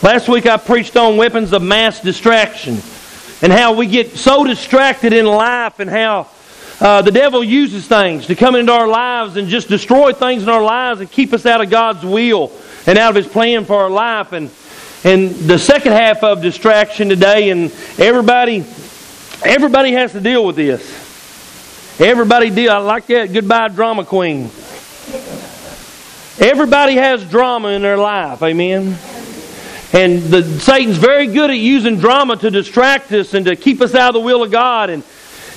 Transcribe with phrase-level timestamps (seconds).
[0.00, 2.78] Last week I preached on weapons of mass distraction
[3.42, 6.28] and how we get so distracted in life and how
[6.80, 10.48] uh, the devil uses things to come into our lives and just destroy things in
[10.48, 12.52] our lives and keep us out of God's will
[12.86, 14.32] and out of His plan for our life.
[14.32, 14.50] And
[15.04, 18.64] and the second half of distraction today, and everybody
[19.44, 20.80] everybody has to deal with this.
[22.00, 22.70] Everybody deal.
[22.70, 23.32] I like that.
[23.32, 24.44] Goodbye, drama queen.
[26.40, 28.42] Everybody has drama in their life.
[28.42, 28.96] Amen.
[29.92, 33.94] And the, Satan's very good at using drama to distract us and to keep us
[33.94, 34.90] out of the will of God.
[34.90, 35.02] And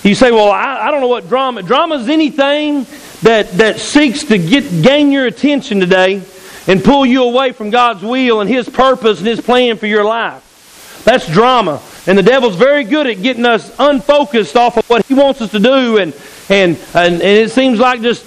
[0.03, 1.63] you say, well, I, I don't know what drama.
[1.63, 2.85] Drama is anything
[3.23, 6.23] that, that seeks to get gain your attention today
[6.67, 10.05] and pull you away from God's will and His purpose and His plan for your
[10.05, 11.01] life.
[11.03, 11.81] That's drama.
[12.07, 15.51] And the devil's very good at getting us unfocused off of what he wants us
[15.51, 15.97] to do.
[15.97, 16.13] And,
[16.49, 18.25] and, and, and it seems like just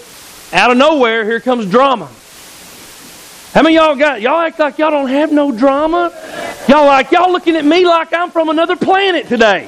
[0.53, 2.09] out of nowhere, here comes drama.
[3.55, 6.11] How many y'all got, y'all act like y'all don't have no drama?
[6.67, 9.67] Y'all like, y'all looking at me like I'm from another planet today.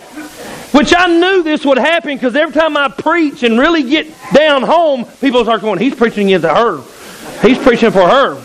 [0.72, 4.64] Which I knew this would happen because every time I preach and really get down
[4.64, 6.82] home, people start going, he's preaching against her.
[7.42, 8.42] He's preaching for her.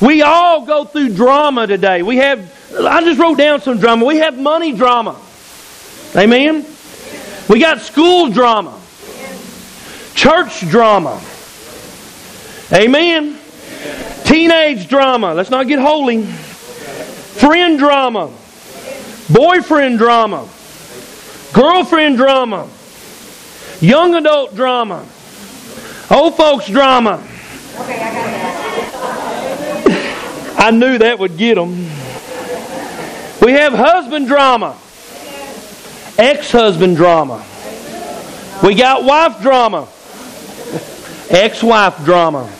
[0.00, 2.02] We all go through drama today.
[2.02, 4.06] We have, I just wrote down some drama.
[4.06, 5.20] We have money drama.
[6.16, 6.64] Amen?
[7.50, 8.80] We got school drama,
[10.14, 11.22] church drama.
[12.72, 13.40] Amen?
[14.32, 15.34] Teenage drama.
[15.34, 16.22] Let's not get holy.
[16.22, 18.32] Friend drama.
[19.28, 20.48] Boyfriend drama.
[21.52, 22.66] Girlfriend drama.
[23.82, 25.06] Young adult drama.
[26.10, 27.22] Old folks drama.
[30.56, 31.74] I knew that would get them.
[33.42, 34.78] We have husband drama.
[36.16, 37.44] Ex husband drama.
[38.62, 39.88] We got wife drama.
[41.28, 42.50] Ex wife drama.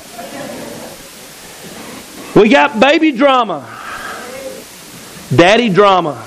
[2.34, 3.68] We got baby drama.
[5.34, 6.26] Daddy drama.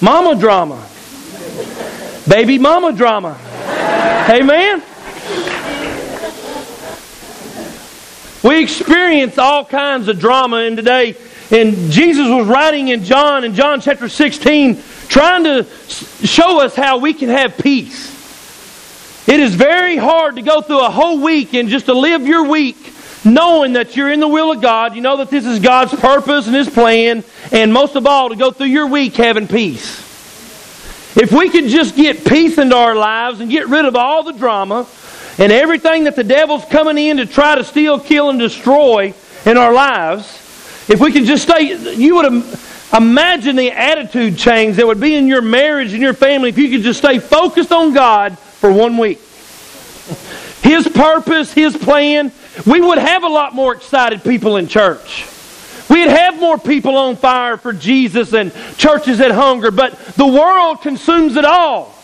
[0.00, 0.86] Mama drama.
[2.28, 3.36] Baby mama drama.
[4.30, 4.82] Amen.
[8.44, 11.16] We experience all kinds of drama in today.
[11.50, 15.64] And Jesus was writing in John, in John chapter 16, trying to
[16.24, 18.14] show us how we can have peace.
[19.28, 22.48] It is very hard to go through a whole week and just to live your
[22.48, 22.92] week
[23.26, 24.94] knowing that you're in the will of God.
[24.94, 27.24] You know that this is God's purpose and His plan.
[27.52, 30.04] And most of all, to go through your week having peace.
[31.16, 34.32] If we could just get peace into our lives and get rid of all the
[34.32, 34.86] drama
[35.38, 39.14] and everything that the devil's coming in to try to steal, kill, and destroy
[39.44, 40.26] in our lives,
[40.88, 42.44] if we could just stay, you would
[42.96, 46.70] imagine the attitude change that would be in your marriage and your family if you
[46.70, 49.18] could just stay focused on God for one week.
[50.62, 52.30] His purpose, His plan,
[52.64, 55.26] we would have a lot more excited people in church.
[55.88, 60.80] We'd have more people on fire for Jesus and churches that hunger, but the world
[60.80, 61.94] consumes it all.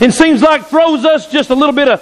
[0.00, 2.00] It seems like throws us just a little bit of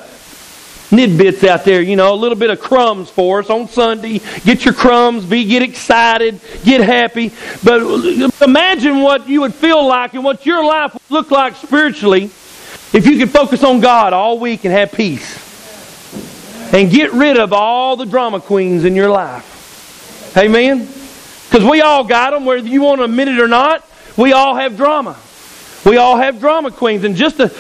[0.91, 4.21] nidbits out there, you know, a little bit of crumbs for us on Sunday.
[4.45, 7.33] Get your crumbs, be get excited, get happy.
[7.63, 7.83] But
[8.43, 12.25] imagine what you would feel like and what your life would look like spiritually
[12.93, 15.50] if you could focus on God all week and have peace.
[16.73, 20.37] And get rid of all the drama queens in your life.
[20.37, 20.87] Amen?
[21.49, 23.85] Because we all got them, whether you want to admit it or not.
[24.17, 25.19] We all have drama.
[25.85, 27.03] We all have drama queens.
[27.05, 27.53] And just to,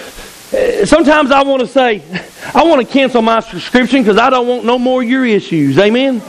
[0.52, 2.02] eh, sometimes I want to say,
[2.54, 5.78] I want to cancel my subscription because I don't want no more your issues.
[5.78, 6.22] Amen?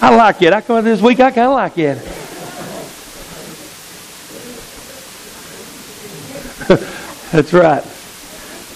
[0.00, 0.52] I like it.
[0.52, 1.98] I come out this week, I kind of like it.
[7.32, 7.84] That's right.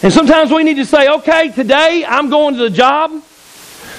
[0.03, 3.23] And sometimes we need to say, okay, today I'm going to the job.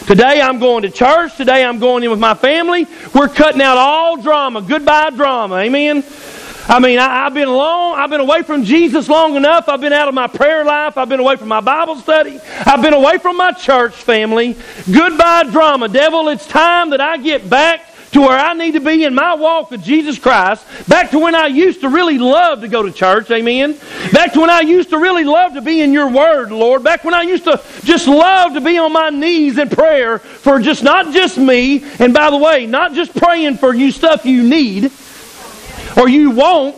[0.06, 1.38] Today I'm going to church.
[1.38, 2.88] Today I'm going in with my family.
[3.16, 4.62] We're cutting out all drama.
[4.62, 5.56] Goodbye drama.
[5.60, 6.04] Amen.
[6.68, 9.70] I mean, I, have been long, I've been away from Jesus long enough.
[9.70, 10.98] I've been out of my prayer life.
[10.98, 12.38] I've been away from my Bible study.
[12.66, 14.58] I've been away from my church family.
[14.92, 15.88] Goodbye drama.
[15.88, 19.34] Devil, it's time that I get back to where I need to be in my
[19.34, 22.92] walk with Jesus Christ, back to when I used to really love to go to
[22.92, 23.78] church, amen.
[24.12, 26.84] Back to when I used to really love to be in your word, Lord.
[26.84, 30.60] Back when I used to just love to be on my knees in prayer for
[30.60, 34.44] just not just me, and by the way, not just praying for you stuff you
[34.44, 34.92] need
[35.98, 36.76] or you won't,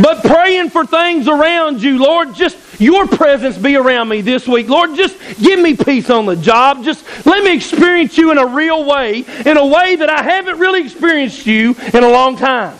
[0.00, 4.68] but praying for things around you, Lord, just your presence be around me this week.
[4.68, 6.84] Lord, just give me peace on the job.
[6.84, 10.58] Just let me experience you in a real way, in a way that I haven't
[10.58, 12.76] really experienced you in a long time.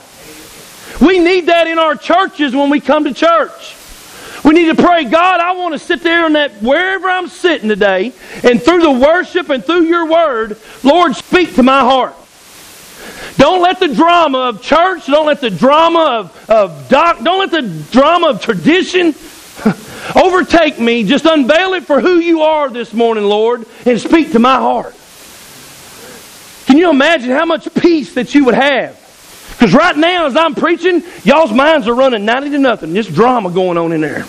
[1.00, 3.76] We need that in our churches when we come to church.
[4.44, 7.68] We need to pray, God, I want to sit there in that wherever I'm sitting
[7.68, 8.12] today,
[8.42, 12.16] and through the worship and through your word, Lord, speak to my heart.
[13.36, 17.50] Don't let the drama of church, don't let the drama of, of doc, don't let
[17.50, 19.12] the drama of tradition
[20.14, 21.04] overtake me.
[21.04, 24.94] Just unveil it for who you are this morning, Lord, and speak to my heart.
[26.66, 28.98] Can you imagine how much peace that you would have?
[29.52, 32.92] Because right now, as I'm preaching, y'all's minds are running 90 to nothing.
[32.92, 34.26] This drama going on in there.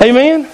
[0.00, 0.44] Amen?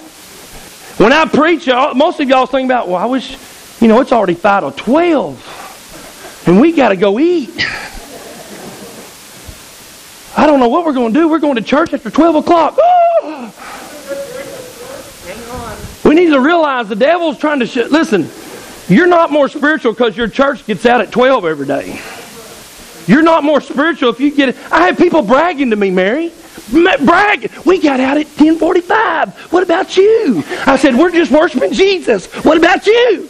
[0.97, 3.35] When I preach, most of y'all think about, well, I wish,
[3.81, 6.43] you know, it's already 5 or 12.
[6.45, 7.49] And we got to go eat.
[10.35, 11.27] I don't know what we're going to do.
[11.27, 12.79] We're going to church after 12 o'clock.
[16.03, 17.65] We need to realize the devil's trying to...
[17.65, 18.29] Sh- Listen,
[18.93, 22.01] you're not more spiritual because your church gets out at 12 every day.
[23.07, 24.57] You're not more spiritual if you get it.
[24.69, 26.33] I have people bragging to me, Mary.
[26.71, 27.51] Brag.
[27.65, 29.51] We got out at 1045.
[29.51, 30.43] What about you?
[30.65, 32.25] I said, we're just worshiping Jesus.
[32.43, 33.29] What about you?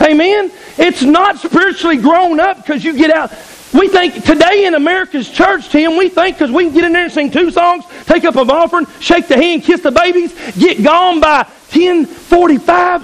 [0.00, 0.50] Amen.
[0.78, 3.32] It's not spiritually grown up because you get out.
[3.74, 7.04] We think today in America's church, Tim, we think because we can get in there
[7.04, 10.82] and sing two songs, take up an offering, shake the hand, kiss the babies, get
[10.82, 11.42] gone by
[11.72, 13.02] 1045.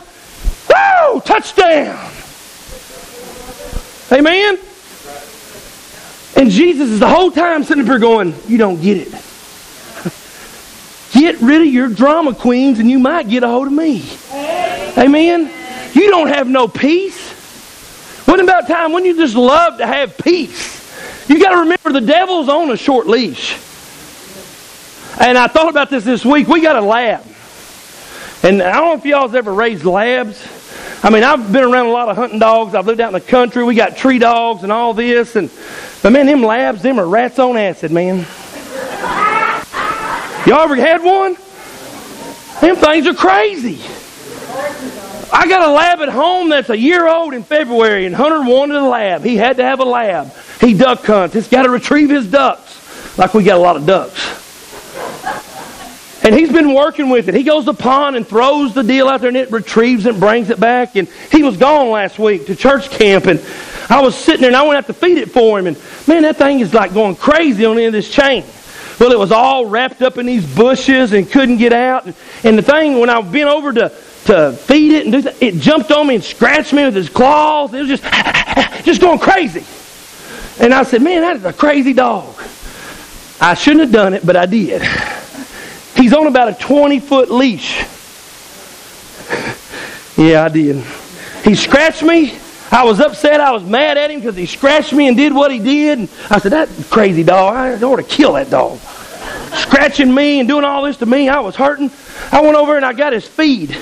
[0.68, 1.20] Woo!
[1.20, 2.10] Touchdown!
[4.10, 4.58] Amen?
[6.36, 9.08] And Jesus is the whole time sitting up here going, You don't get it.
[11.12, 14.02] get rid of your drama queens and you might get a hold of me.
[14.96, 15.50] Amen?
[15.92, 17.33] You don't have no peace.
[18.24, 20.82] What about time when you just love to have peace?
[21.28, 23.54] You got to remember the devil's on a short leash.
[25.20, 26.48] And I thought about this this week.
[26.48, 27.24] We got a lab.
[28.42, 30.46] And I don't know if y'all's ever raised labs.
[31.02, 32.74] I mean, I've been around a lot of hunting dogs.
[32.74, 33.62] I've lived out in the country.
[33.62, 35.36] We got tree dogs and all this.
[35.36, 35.50] And
[36.02, 38.26] but man, them labs, them are rats on acid, man.
[40.46, 41.36] Y'all ever had one?
[42.60, 43.80] Them things are crazy.
[45.34, 48.76] I got a lab at home that's a year old in February, and Hunter wanted
[48.76, 49.24] a lab.
[49.24, 50.32] He had to have a lab.
[50.60, 51.34] He duck hunts.
[51.34, 54.44] He's got to retrieve his ducks, like we got a lot of ducks.
[56.24, 57.34] And he's been working with it.
[57.34, 60.20] He goes to the pond and throws the deal out there and it retrieves and
[60.20, 60.96] brings it back.
[60.96, 63.44] And he was gone last week to church camp and
[63.90, 65.66] I was sitting there and I went out to feed it for him.
[65.66, 65.76] And
[66.08, 68.42] man, that thing is like going crazy on the end of this chain.
[68.98, 72.06] Well, it was all wrapped up in these bushes and couldn't get out.
[72.06, 73.92] And the thing, when I bent over to,
[74.26, 77.08] to feed it and do that, it jumped on me and scratched me with its
[77.08, 77.74] claws.
[77.74, 78.02] It was just,
[78.84, 79.64] just going crazy.
[80.62, 82.34] And I said, man, that is a crazy dog.
[83.40, 84.82] I shouldn't have done it, but I did.
[85.96, 87.78] He's on about a 20 foot leash.
[90.16, 90.84] yeah, I did.
[91.44, 92.38] He scratched me.
[92.70, 93.40] I was upset.
[93.40, 95.98] I was mad at him because he scratched me and did what he did.
[95.98, 98.78] And I said, That crazy dog, I ought to kill that dog.
[99.54, 101.90] Scratching me and doing all this to me, I was hurting.
[102.32, 103.76] I went over and I got his feed.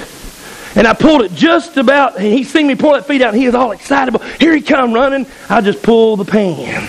[0.74, 3.40] And I pulled it just about, and he seen me pull that feed out, and
[3.40, 4.19] he was all excited.
[4.40, 5.26] Here he come running.
[5.48, 6.88] I just pulled the pan.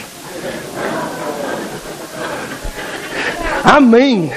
[3.66, 4.32] I mean,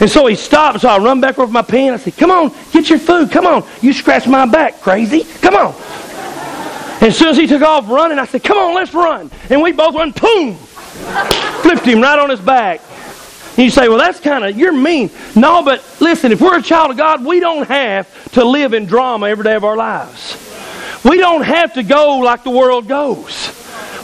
[0.00, 1.94] and so he stopped, so I run back over my pen.
[1.94, 3.30] I said, Come on, get your food.
[3.30, 3.64] Come on.
[3.80, 5.24] You scratch my back, crazy.
[5.40, 5.74] Come on.
[6.96, 9.30] And as soon as he took off running, I said, Come on, let's run.
[9.50, 10.56] And we both run, boom!
[11.62, 12.80] Flipped him right on his back.
[13.56, 15.10] And you say, Well, that's kind of, you're mean.
[15.36, 18.86] No, but listen, if we're a child of God, we don't have to live in
[18.86, 20.36] drama every day of our lives.
[21.04, 23.52] We don't have to go like the world goes.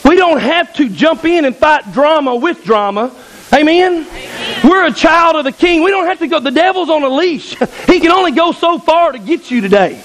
[0.04, 3.14] We don't have to jump in and fight drama with drama.
[3.52, 4.06] Amen?
[4.06, 4.60] Amen?
[4.62, 5.82] We're a child of the king.
[5.82, 6.38] We don't have to go.
[6.38, 7.56] The devil's on a leash.
[7.86, 10.02] he can only go so far to get you today.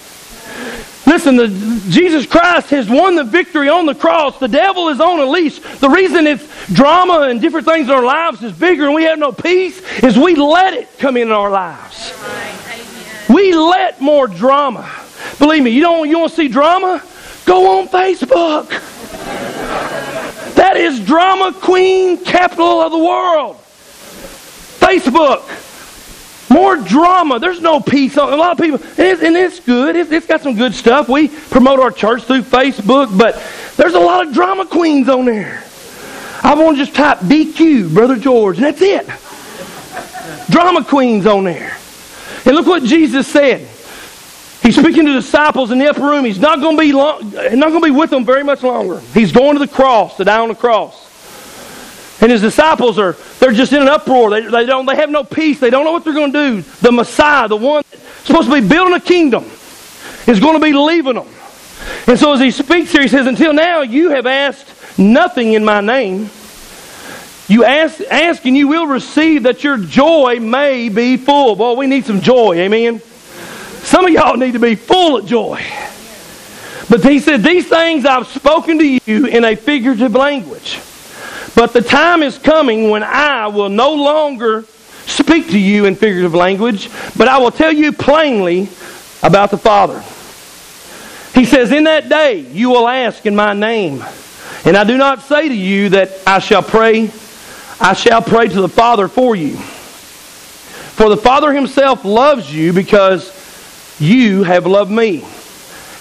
[1.07, 1.47] Listen, the,
[1.89, 4.39] Jesus Christ has won the victory on the cross.
[4.39, 5.59] The devil is on a leash.
[5.59, 6.43] The reason it's
[6.73, 10.17] drama and different things in our lives is bigger and we have no peace is
[10.17, 12.11] we let it come in our lives.
[13.29, 14.89] We let more drama.
[15.37, 17.03] Believe me, you don't you want to see drama?
[17.45, 18.69] Go on Facebook.
[20.55, 23.57] That is drama queen capital of the world.
[24.79, 25.64] Facebook.
[26.55, 27.37] More drama.
[27.37, 28.17] There's no peace.
[28.17, 29.97] On, A lot of people, and it's, and it's good.
[29.97, 31.09] It's, it's got some good stuff.
[31.09, 33.35] We promote our church through Facebook, but
[33.75, 35.65] there's a lot of drama queens on there.
[36.43, 39.05] I want to just type BQ, Brother George, and that's it.
[40.49, 41.75] Drama queens on there.
[42.45, 43.67] And look what Jesus said.
[44.63, 46.23] He's speaking to disciples in the upper room.
[46.23, 49.01] He's not going to be long, not going to be with them very much longer.
[49.13, 51.04] He's going to the cross, to die on the cross.
[52.21, 54.29] And his disciples are they're just in an uproar.
[54.29, 55.59] They, they don't they have no peace.
[55.59, 56.61] They don't know what they're going to do.
[56.81, 57.83] The Messiah, the one
[58.23, 59.43] supposed to be building a kingdom,
[60.25, 61.27] is going to be leaving them.
[62.07, 65.65] And so as he speaks here, he says, Until now you have asked nothing in
[65.65, 66.29] my name.
[67.47, 71.55] You ask, ask and you will receive that your joy may be full.
[71.55, 72.55] Boy, we need some joy.
[72.55, 72.99] Amen.
[73.83, 75.63] Some of y'all need to be full of joy.
[76.89, 80.79] But he said, These things I've spoken to you in a figurative language.
[81.55, 84.63] But the time is coming when I will no longer
[85.05, 88.69] speak to you in figurative language, but I will tell you plainly
[89.23, 90.03] about the Father.
[91.33, 94.03] He says, In that day you will ask in my name.
[94.65, 97.11] And I do not say to you that I shall pray
[97.79, 99.57] I shall pray to the Father for you.
[99.57, 103.33] For the Father himself loves you because
[103.99, 105.25] you have loved me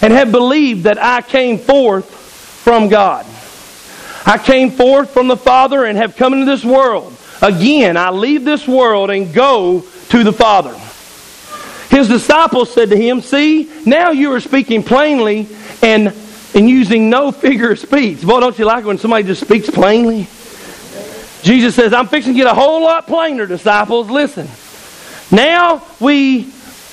[0.01, 3.25] and have believed that I came forth from God.
[4.25, 7.15] I came forth from the Father and have come into this world.
[7.41, 10.73] Again, I leave this world and go to the Father.
[11.95, 15.47] His disciples said to him, See, now you are speaking plainly
[15.81, 16.13] and,
[16.53, 18.21] and using no figure of speech.
[18.21, 20.27] Boy, don't you like it when somebody just speaks plainly?
[21.43, 24.09] Jesus says, I'm fixing to get a whole lot plainer, disciples.
[24.09, 24.47] Listen.
[25.31, 26.51] Now we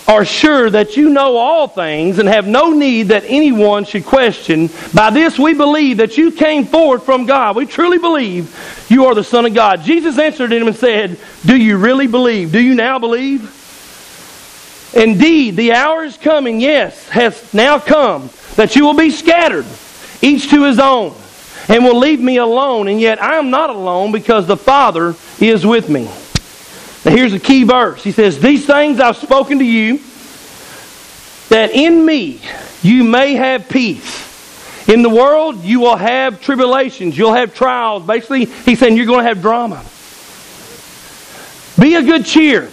[0.08, 4.68] are sure that you know all things and have no need that anyone should question.
[4.92, 7.56] By this we believe that you came forth from God.
[7.56, 8.54] We truly believe
[8.88, 9.82] you are the Son of God.
[9.82, 12.52] Jesus answered him and said, Do you really believe?
[12.52, 13.58] Do you now believe?
[14.94, 19.64] Indeed, the hour is coming, yes, has now come, that you will be scattered,
[20.20, 21.14] each to his own
[21.68, 22.88] and will leave me alone.
[22.88, 26.10] And yet I am not alone because the Father is with me.
[27.04, 28.02] Now here's a key verse.
[28.02, 30.00] He says, These things I've spoken to you,
[31.48, 32.40] that in me
[32.82, 34.30] you may have peace.
[34.88, 37.16] In the world, you will have tribulations.
[37.16, 38.04] You'll have trials.
[38.04, 39.84] Basically, he's saying you're going to have drama.
[41.80, 42.70] Be a good cheer.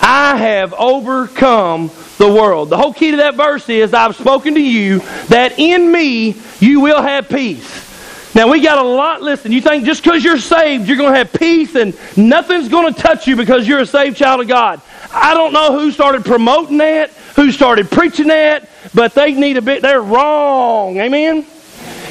[0.00, 2.70] I have overcome the world.
[2.70, 6.80] The whole key to that verse is I've spoken to you that in me you
[6.80, 7.91] will have peace.
[8.34, 9.20] Now, we got a lot.
[9.20, 12.92] Listen, you think just because you're saved, you're going to have peace and nothing's going
[12.92, 14.80] to touch you because you're a saved child of God.
[15.12, 19.62] I don't know who started promoting that, who started preaching that, but they need a
[19.62, 20.96] bit, they're wrong.
[20.98, 21.46] Amen?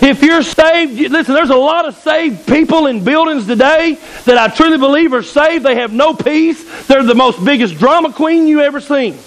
[0.03, 4.47] If you're saved, listen, there's a lot of saved people in buildings today that I
[4.47, 5.63] truly believe are saved.
[5.65, 6.87] They have no peace.
[6.87, 9.17] They're the most biggest drama queen you ever seen.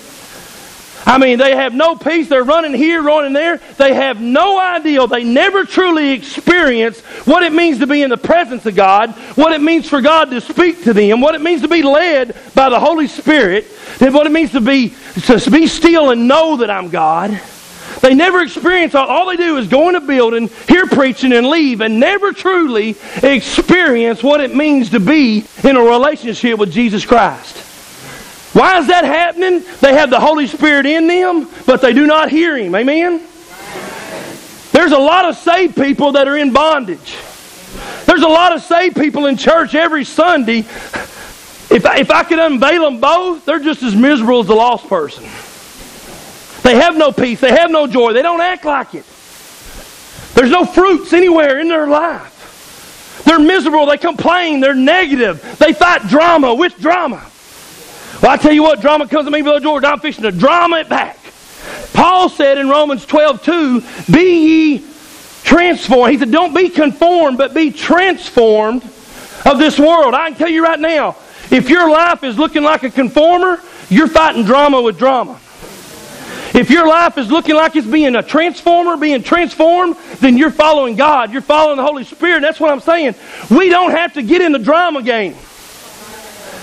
[1.07, 2.29] I mean, they have no peace.
[2.29, 3.59] They're running here, running there.
[3.77, 5.07] They have no idea.
[5.07, 9.53] They never truly experience what it means to be in the presence of God, what
[9.53, 12.71] it means for God to speak to them, what it means to be led by
[12.71, 13.67] the Holy Spirit,
[14.01, 14.95] and what it means to be
[15.27, 17.41] to be still and know that I'm God.
[18.01, 21.47] They never experience all, all they do is go in a building, hear preaching, and
[21.47, 27.07] leave, and never truly experience what it means to be in a relationship with Jesus
[27.07, 27.74] Christ.
[28.55, 29.65] Why is that happening?
[29.81, 32.75] They have the Holy Spirit in them, but they do not hear Him.
[32.75, 33.27] Amen?
[34.71, 37.17] There's a lot of saved people that are in bondage.
[38.07, 40.59] There's a lot of saved people in church every Sunday.
[40.59, 44.87] If I, if I could unveil them both, they're just as miserable as the lost
[44.89, 45.25] person.
[46.63, 47.41] They have no peace.
[47.41, 48.13] They have no joy.
[48.13, 49.05] They don't act like it.
[50.35, 53.23] There's no fruits anywhere in their life.
[53.25, 53.87] They're miserable.
[53.87, 54.61] They complain.
[54.61, 55.57] They're negative.
[55.59, 57.29] They fight drama with drama.
[58.23, 60.79] Well, I tell you what, drama comes to me, Brother George, I'm fixing to drama
[60.79, 61.19] it back.
[61.93, 63.81] Paul said in Romans 12, 2,
[64.13, 64.85] Be ye
[65.43, 66.13] transformed.
[66.13, 68.83] He said, Don't be conformed, but be transformed
[69.45, 70.15] of this world.
[70.15, 71.17] I can tell you right now,
[71.51, 75.39] if your life is looking like a conformer, you're fighting drama with drama.
[76.55, 80.95] If your life is looking like it's being a transformer, being transformed, then you're following
[80.95, 81.33] God.
[81.33, 82.43] You're following the Holy Spirit.
[82.43, 83.17] That's what I'm saying.
[83.51, 85.35] We don't have to get in the drama game.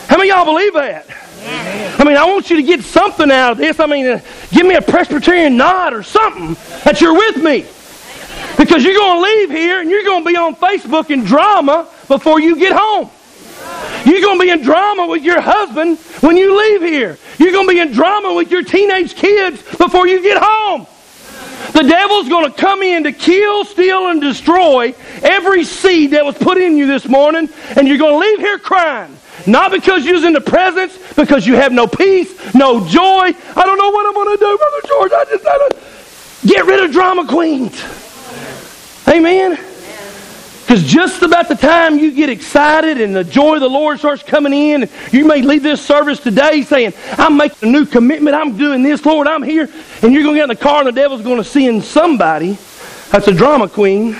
[0.07, 1.07] How many y'all believe that?
[1.43, 3.79] I mean, I want you to get something out of this.
[3.79, 4.21] I mean, uh,
[4.51, 7.65] give me a Presbyterian nod or something that you're with me.
[8.57, 11.87] Because you're going to leave here and you're going to be on Facebook in drama
[12.07, 13.09] before you get home.
[14.05, 17.17] You're going to be in drama with your husband when you leave here.
[17.37, 20.87] You're going to be in drama with your teenage kids before you get home.
[21.73, 26.37] The devil's going to come in to kill, steal, and destroy every seed that was
[26.37, 29.17] put in you this morning, and you're going to leave here crying.
[29.47, 33.01] Not because you're in the presence, because you have no peace, no joy.
[33.01, 35.11] I don't know what I'm going to do, Brother George.
[35.11, 37.83] I just got to get rid of drama queens.
[39.07, 39.59] Amen.
[40.61, 44.23] Because just about the time you get excited and the joy of the Lord starts
[44.23, 48.37] coming in, you may leave this service today saying, I'm making a new commitment.
[48.37, 49.27] I'm doing this, Lord.
[49.27, 49.67] I'm here.
[50.01, 52.57] And you're going to get in the car and the devil's going to send somebody
[53.09, 54.15] that's a drama queen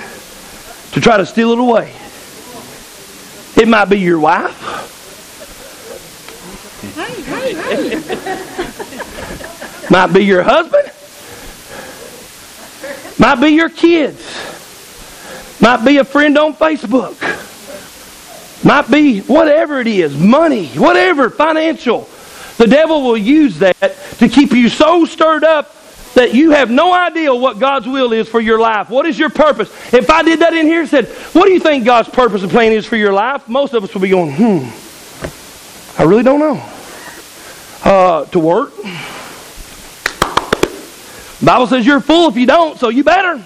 [0.92, 1.94] to try to steal it away.
[3.56, 4.91] It might be your wife.
[9.90, 10.90] Might be your husband.
[13.18, 14.20] Might be your kids.
[15.60, 17.16] Might be a friend on Facebook.
[18.64, 22.08] Might be whatever it is, money, whatever, financial.
[22.58, 23.78] The devil will use that
[24.18, 25.74] to keep you so stirred up
[26.14, 28.90] that you have no idea what God's will is for your life.
[28.90, 29.70] What is your purpose?
[29.92, 32.50] If I did that in here and said, What do you think God's purpose and
[32.50, 33.48] plan is for your life?
[33.48, 36.62] Most of us would be going, Hmm, I really don't know.
[37.84, 38.72] Uh, to work.
[41.42, 43.44] Bible says you're a fool if you don't, so you better.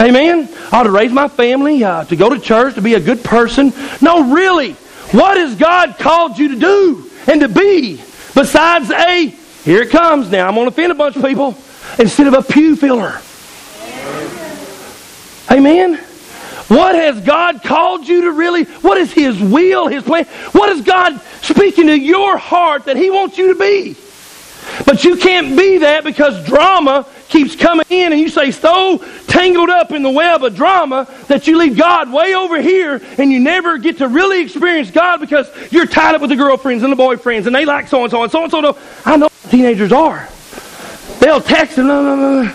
[0.00, 0.48] Amen.
[0.70, 3.24] I ought to raise my family, uh, to go to church, to be a good
[3.24, 3.72] person.
[4.00, 4.74] No, really.
[5.10, 7.96] What has God called you to do and to be
[8.34, 9.26] besides a,
[9.64, 11.56] here it comes now, I'm going to offend a bunch of people,
[11.98, 13.20] instead of a pew filler?
[15.50, 16.00] Amen.
[16.68, 18.64] What has God called you to really?
[18.64, 20.24] What is His will, His plan?
[20.52, 23.96] What is God speaking to your heart that He wants you to be?
[24.86, 29.70] But you can't be that because drama keeps coming in and you say so tangled
[29.70, 33.40] up in the web of drama that you leave God way over here and you
[33.40, 36.96] never get to really experience God because you're tied up with the girlfriends and the
[36.96, 38.78] boyfriends and they like so and so and so and so.
[39.04, 40.28] I know teenagers are.
[41.18, 42.52] They'll text and.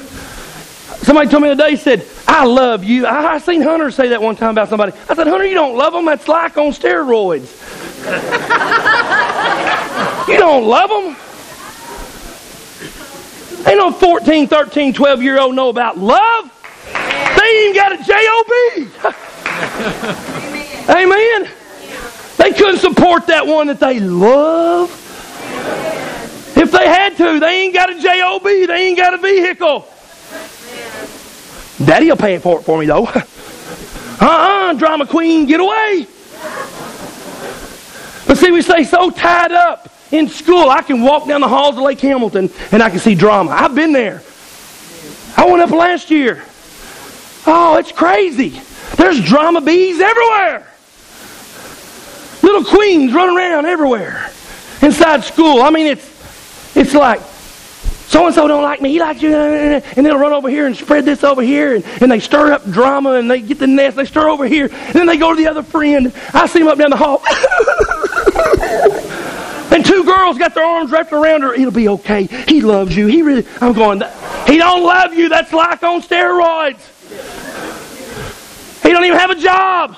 [1.03, 3.05] Somebody told me today said, I love you.
[3.05, 4.91] I, I seen Hunter say that one time about somebody.
[5.09, 6.05] I said, Hunter, you don't love them.
[6.05, 7.63] That's like on steroids.
[10.27, 11.15] you don't love them.
[13.65, 16.51] Ain't no 14, 13, 12 year old know about love.
[16.93, 18.89] They ain't got a J-O-B.
[20.89, 21.49] Amen.
[22.37, 24.89] They couldn't support that one that they love.
[26.55, 28.65] If they had to, they ain't got a J-O-B.
[28.65, 29.85] They ain't got a vehicle.
[31.77, 33.07] Daddy'll pay for it for me, though.
[34.19, 36.07] Uh-uh, drama queen, get away.
[38.25, 41.75] But see, we stay so tied up in school, I can walk down the halls
[41.75, 43.51] of Lake Hamilton and I can see drama.
[43.51, 44.21] I've been there.
[45.35, 46.43] I went up last year.
[47.45, 48.61] Oh, it's crazy.
[48.95, 50.67] There's drama bees everywhere.
[52.41, 54.31] Little queens running around everywhere
[54.81, 55.61] inside school.
[55.61, 57.19] I mean, it's it's like
[58.07, 58.91] so and so don't like me.
[58.91, 62.11] He likes you, and they'll run over here and spread this over here, and, and
[62.11, 63.97] they stir up drama, and they get the nest.
[63.97, 66.13] They stir over here, and then they go to the other friend.
[66.33, 67.21] I see him up down the hall.
[69.69, 71.53] And two girls got their arms wrapped around her.
[71.53, 72.23] It'll be okay.
[72.47, 73.05] He loves you.
[73.05, 73.45] He really.
[73.61, 74.01] I'm going.
[74.47, 75.29] He don't love you.
[75.29, 76.81] That's like on steroids.
[78.81, 79.95] He don't even have a job.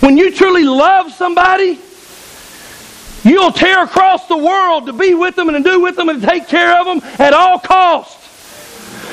[0.00, 1.78] When you truly love somebody,
[3.26, 6.20] you'll tear across the world to be with them and to do with them and
[6.20, 8.24] to take care of them at all costs.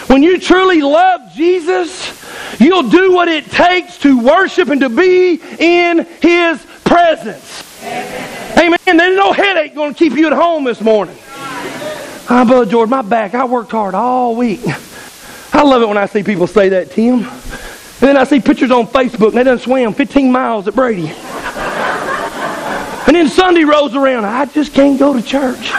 [0.09, 2.21] When you truly love Jesus,
[2.59, 7.63] you'll do what it takes to worship and to be in His presence.
[7.83, 8.77] Amen.
[8.85, 11.17] There's no headache going to keep you at home this morning.
[12.29, 13.33] Ah, Brother George, my back.
[13.33, 14.61] I worked hard all week.
[15.53, 17.23] I love it when I see people say that, Tim.
[17.23, 21.13] And then I see pictures on Facebook and they done swam 15 miles at Brady.
[23.05, 24.25] And then Sunday rolls around.
[24.25, 25.71] I just can't go to church.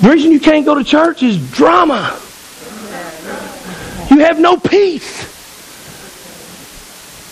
[0.00, 2.18] The reason you can't go to church is drama.
[4.10, 5.34] You have no peace.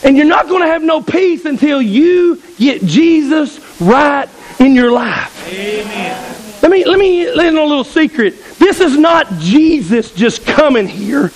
[0.05, 4.29] And you're not going to have no peace until you get Jesus right
[4.61, 5.49] in your life.
[5.49, 6.35] Amen.
[6.63, 8.43] Let me let me let in a little secret.
[8.59, 11.31] This is not Jesus just coming here.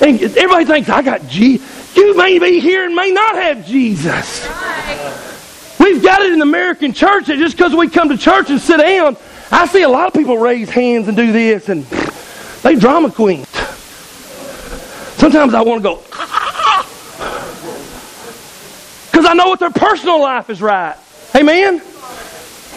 [0.00, 1.96] And everybody thinks I got Jesus.
[1.96, 4.46] You may be here and may not have Jesus.
[5.86, 8.60] We've got it in the American church that just because we come to church and
[8.60, 9.16] sit down,
[9.52, 13.48] I see a lot of people raise hands and do this, and they drama queens.
[15.16, 15.94] Sometimes I want to go,
[19.12, 20.96] because I know what their personal life is right.
[21.36, 21.80] Amen?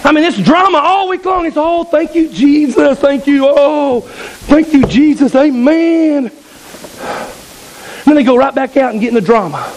[0.04, 1.48] I mean, it's drama all week long.
[1.48, 3.00] It's, oh, thank you, Jesus.
[3.00, 3.48] Thank you.
[3.48, 5.34] Oh, thank you, Jesus.
[5.34, 6.28] Amen.
[6.28, 6.32] And
[8.06, 9.76] then they go right back out and get in the drama.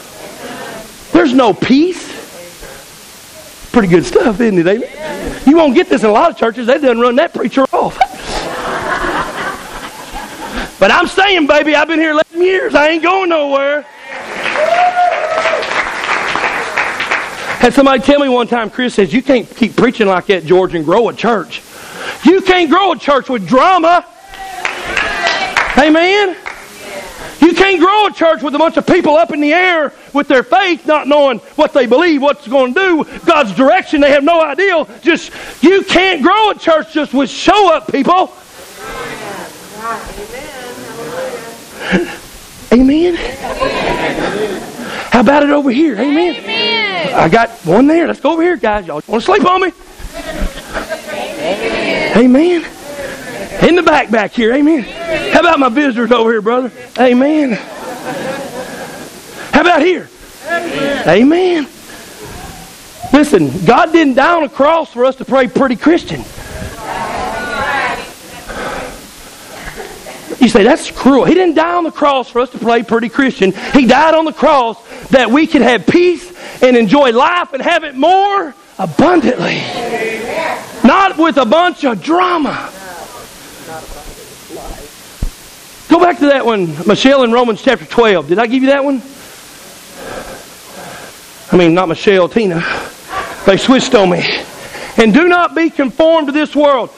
[1.13, 2.22] There's no peace.
[3.73, 4.67] Pretty good stuff, isn't it?
[4.67, 5.43] Amen?
[5.47, 6.67] You won't get this in a lot of churches.
[6.67, 7.97] They done run that preacher off.
[10.79, 12.75] but I'm saying, baby, I've been here 11 years.
[12.75, 13.83] I ain't going nowhere.
[17.63, 20.75] Had somebody tell me one time, Chris says, you can't keep preaching like that, George,
[20.75, 21.63] and grow a church.
[22.25, 24.05] You can't grow a church with drama.
[25.79, 26.37] Amen?
[27.43, 30.29] You can't grow a church with a bunch of people up in the air with
[30.29, 34.01] their faith, not knowing what they believe, what's going to do, God's direction.
[34.01, 34.87] They have no idea.
[35.03, 38.33] Just you can't grow a church just with show up people.
[42.73, 43.17] Amen.
[43.17, 43.17] Amen.
[45.11, 45.95] How about it over here?
[45.95, 46.37] Amen.
[46.37, 47.13] Amen.
[47.13, 48.07] I got one there.
[48.07, 48.87] Let's go over here, guys.
[48.87, 49.73] Y'all want to sleep on me?
[52.17, 52.19] Amen.
[52.19, 52.82] Amen.
[53.61, 54.53] In the back back here.
[54.53, 54.83] Amen.
[55.33, 56.73] How about my visitors over here, brother?
[56.99, 57.53] Amen.
[59.53, 60.09] How about here?
[61.07, 61.69] Amen.
[63.13, 66.21] Listen, God didn't die on a cross for us to pray pretty Christian.
[70.41, 71.25] You say, that's cruel.
[71.25, 73.53] He didn't die on the cross for us to play pretty Christian.
[73.75, 74.77] He died on the cross
[75.11, 79.59] that we could have peace and enjoy life and have it more abundantly.
[80.83, 82.73] Not with a bunch of drama.
[85.89, 88.29] Go back to that one, Michelle in Romans chapter 12.
[88.29, 89.03] Did I give you that one?
[91.51, 92.63] I mean, not Michelle, Tina.
[93.47, 94.23] They switched on me.
[94.97, 96.91] And do not be conformed to this world.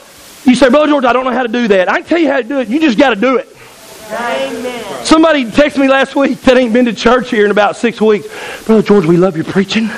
[0.45, 1.89] You say, Brother George, I don't know how to do that.
[1.89, 2.69] I can tell you how to do it.
[2.69, 3.49] You just got to do it.
[4.11, 5.05] Amen.
[5.05, 8.27] Somebody texted me last week that ain't been to church here in about six weeks.
[8.65, 9.89] Brother George, we love your preaching.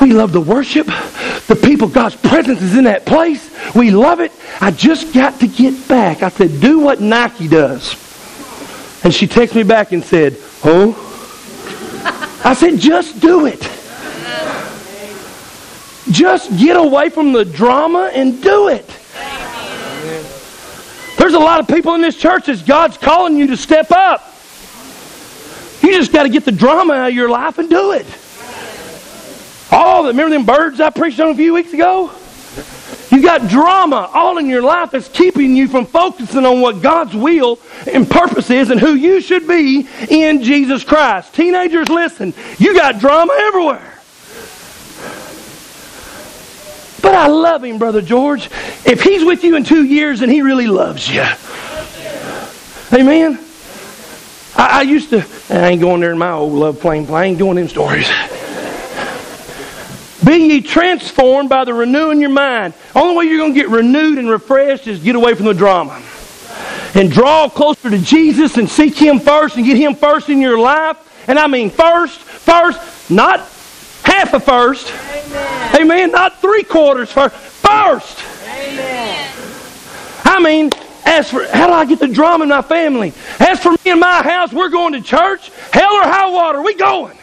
[0.00, 0.86] We love the worship.
[0.86, 3.50] The people, God's presence is in that place.
[3.74, 4.32] We love it.
[4.60, 6.22] I just got to get back.
[6.22, 7.94] I said, do what Nike does.
[9.04, 10.90] And she texted me back and said, Oh?
[12.44, 13.60] I said, just do it.
[16.10, 18.86] Just get away from the drama and do it.
[21.18, 24.32] There's a lot of people in this church that God's calling you to step up.
[25.82, 28.06] You just got to get the drama out of your life and do it.
[29.70, 32.12] Oh, remember them birds I preached on a few weeks ago?
[33.10, 37.14] You got drama all in your life that's keeping you from focusing on what God's
[37.14, 37.58] will
[37.90, 41.32] and purpose is and who you should be in Jesus Christ.
[41.32, 43.92] Teenagers, listen, you got drama everywhere.
[47.00, 48.50] But I love him, Brother George.
[48.84, 51.24] If he's with you in two years, and he really loves you.
[52.92, 53.38] Amen?
[54.56, 57.38] I, I used to, I ain't going there in my old love plane, I ain't
[57.38, 58.10] doing them stories.
[60.26, 62.74] Be ye transformed by the renewing your mind.
[62.96, 66.02] Only way you're going to get renewed and refreshed is get away from the drama.
[66.94, 70.58] And draw closer to Jesus and seek Him first and get Him first in your
[70.58, 70.98] life.
[71.28, 73.38] And I mean first, first, not
[74.02, 74.92] half a first.
[74.92, 75.76] Amen.
[75.80, 76.10] Amen.
[76.10, 77.36] Not three quarters first.
[77.36, 78.18] First.
[78.48, 79.32] Amen.
[80.24, 80.70] I mean,
[81.04, 83.12] as for how do I get the drama in my family?
[83.38, 85.50] As for me and my house, we're going to church.
[85.72, 87.16] Hell or high water, we going.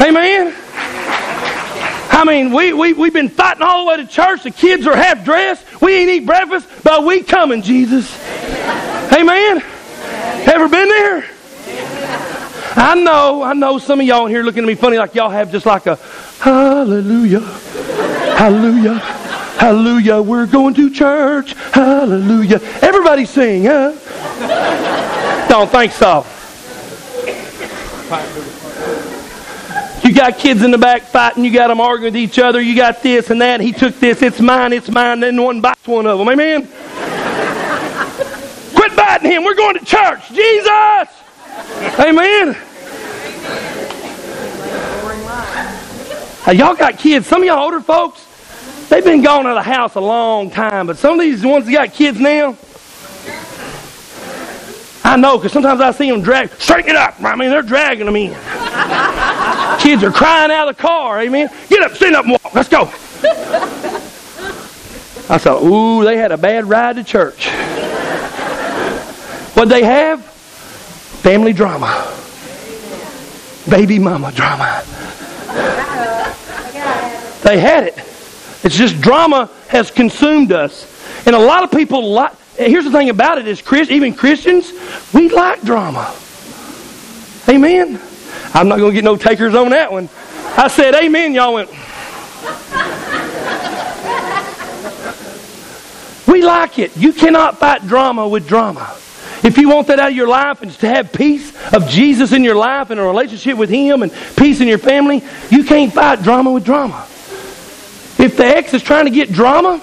[0.00, 0.54] Amen.
[2.10, 4.44] I mean, we, we, we've been fighting all the way to church.
[4.44, 5.80] The kids are half dressed.
[5.80, 8.12] We ain't eat breakfast, but we coming, Jesus.
[9.12, 9.62] Amen.
[10.46, 11.24] Ever been there?
[12.74, 15.28] I know, I know some of y'all in here looking at me funny like y'all
[15.28, 15.96] have just like a
[16.40, 18.94] hallelujah, hallelujah,
[19.58, 20.22] hallelujah.
[20.22, 22.60] We're going to church, hallelujah.
[22.80, 23.92] Everybody sing, huh?
[25.48, 26.26] Don't think so.
[30.12, 31.42] You got kids in the back fighting.
[31.42, 32.60] You got them arguing with each other.
[32.60, 33.62] You got this and that.
[33.62, 34.20] He took this.
[34.20, 34.74] It's mine.
[34.74, 35.20] It's mine.
[35.20, 36.28] Then one bites one of them.
[36.28, 36.66] Amen.
[38.74, 39.42] Quit biting him.
[39.42, 40.28] We're going to church.
[40.28, 41.08] Jesus.
[41.98, 42.54] Amen.
[46.58, 47.26] Y'all got kids.
[47.26, 48.22] Some of y'all older folks,
[48.90, 50.88] they've been gone out of the house a long time.
[50.88, 52.54] But some of these ones that got kids now,
[55.04, 57.14] I know because sometimes I see them drag, straighten it up.
[57.22, 58.32] I mean, they're dragging them in.
[59.78, 61.20] Kids are crying out of the car.
[61.20, 61.48] Amen.
[61.68, 62.54] Get up, stand up, and walk.
[62.54, 62.82] Let's go.
[65.28, 67.48] I thought, ooh, they had a bad ride to church.
[69.54, 70.24] What they have?
[70.24, 72.12] Family drama.
[73.68, 74.82] Baby mama drama.
[77.44, 77.98] They had it.
[78.64, 80.86] It's just drama has consumed us.
[81.26, 84.72] And a lot of people like, here's the thing about it is Chris, even Christians,
[85.12, 86.14] we like drama.
[87.48, 88.00] Amen.
[88.54, 90.08] I'm not going to get no takers on that one.
[90.56, 91.70] I said amen, y'all went.
[96.26, 96.96] we like it.
[96.96, 98.94] You cannot fight drama with drama.
[99.42, 102.44] If you want that out of your life and to have peace of Jesus in
[102.44, 106.22] your life and a relationship with Him and peace in your family, you can't fight
[106.22, 107.06] drama with drama.
[108.18, 109.80] If the ex is trying to get drama,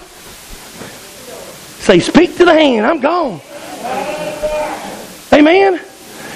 [1.79, 3.41] say, Speak to the hand, I'm gone.
[5.33, 5.73] Amen.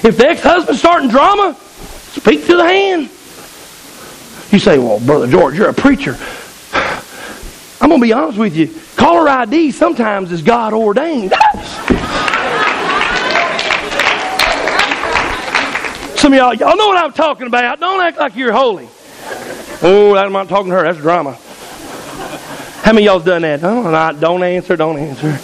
[0.03, 1.55] If the ex husband's starting drama,
[2.13, 3.09] speak to the hand.
[4.51, 6.17] You say, Well, Brother George, you're a preacher.
[7.81, 8.73] I'm going to be honest with you.
[8.95, 11.33] Caller ID sometimes is God ordained.
[16.17, 17.81] Some of y'all, y'all know what I'm talking about.
[17.81, 18.87] Don't act like you're holy.
[19.81, 20.83] Oh, I'm not talking to her.
[20.83, 21.37] That's drama.
[22.83, 23.61] How many y'all's done that?
[23.63, 25.37] Oh, not, don't answer, don't answer.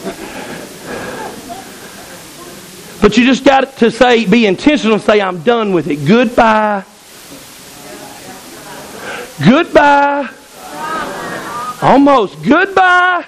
[3.02, 6.06] But you just got to say, be intentional and say, I'm done with it.
[6.06, 6.84] Goodbye.
[9.44, 10.30] Goodbye.
[11.82, 12.44] Almost.
[12.44, 13.26] Goodbye.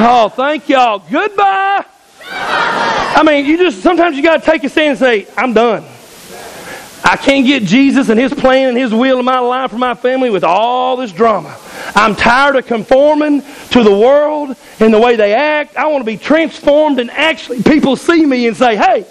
[0.00, 0.98] Oh, thank y'all.
[1.10, 1.84] Goodbye.
[2.30, 5.84] I mean, you just, sometimes you got to take a stand and say, I'm done.
[7.04, 9.94] I can't get Jesus and His plan and His will in my life for my
[9.94, 11.56] family with all this drama.
[11.94, 15.76] I'm tired of conforming to the world and the way they act.
[15.76, 19.06] I want to be transformed and actually people see me and say, hey,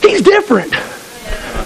[0.00, 0.74] he's different.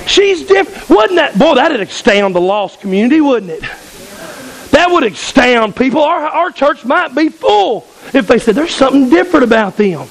[0.06, 0.88] She's different.
[0.90, 3.62] Wasn't that, boy, that'd astound the lost community, wouldn't it?
[4.70, 6.02] That would astound people.
[6.02, 10.06] Our, our church might be full if they said there's something different about them.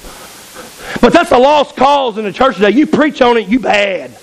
[1.02, 2.72] But that's a lost cause in the church today.
[2.72, 4.18] You preach on it, you bad.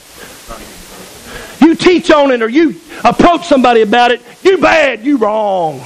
[1.62, 5.80] You teach on it or you approach somebody about it, you bad, you wrong.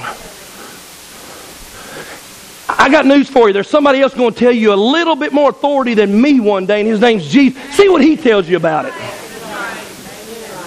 [2.69, 3.53] I got news for you.
[3.53, 6.65] There's somebody else going to tell you a little bit more authority than me one
[6.65, 7.61] day, and his name's Jesus.
[7.75, 8.93] See what he tells you about it.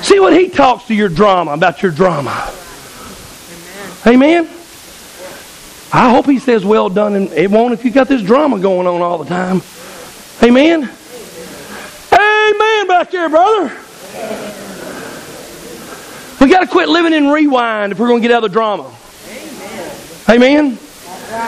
[0.03, 2.53] See what he talks to your drama, about your drama.
[4.07, 4.49] Amen.
[5.93, 8.87] I hope he says well done, and it won't if you got this drama going
[8.87, 9.61] on all the time.
[10.43, 10.89] Amen.
[12.13, 13.77] Amen back there, brother.
[16.41, 18.55] We got to quit living in rewind if we're going to get out of the
[18.55, 18.91] drama.
[20.29, 20.69] Amen.
[20.69, 20.79] Amen.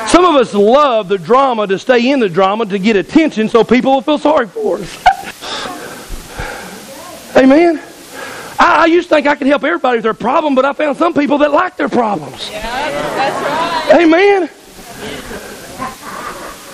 [0.09, 3.64] Some of us love the drama to stay in the drama to get attention so
[3.64, 5.05] people will feel sorry for us.
[7.37, 7.83] Amen.
[8.59, 10.98] I, I, used to think I could help everybody with their problem, but I found
[10.98, 12.50] some people that like their problems.
[12.50, 14.02] Yeah, that's right.
[14.02, 14.48] Amen.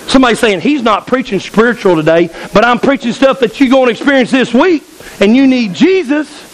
[0.09, 3.93] Somebody saying he's not preaching spiritual today, but I'm preaching stuff that you're going to
[3.93, 4.83] experience this week,
[5.21, 6.48] and you need Jesus.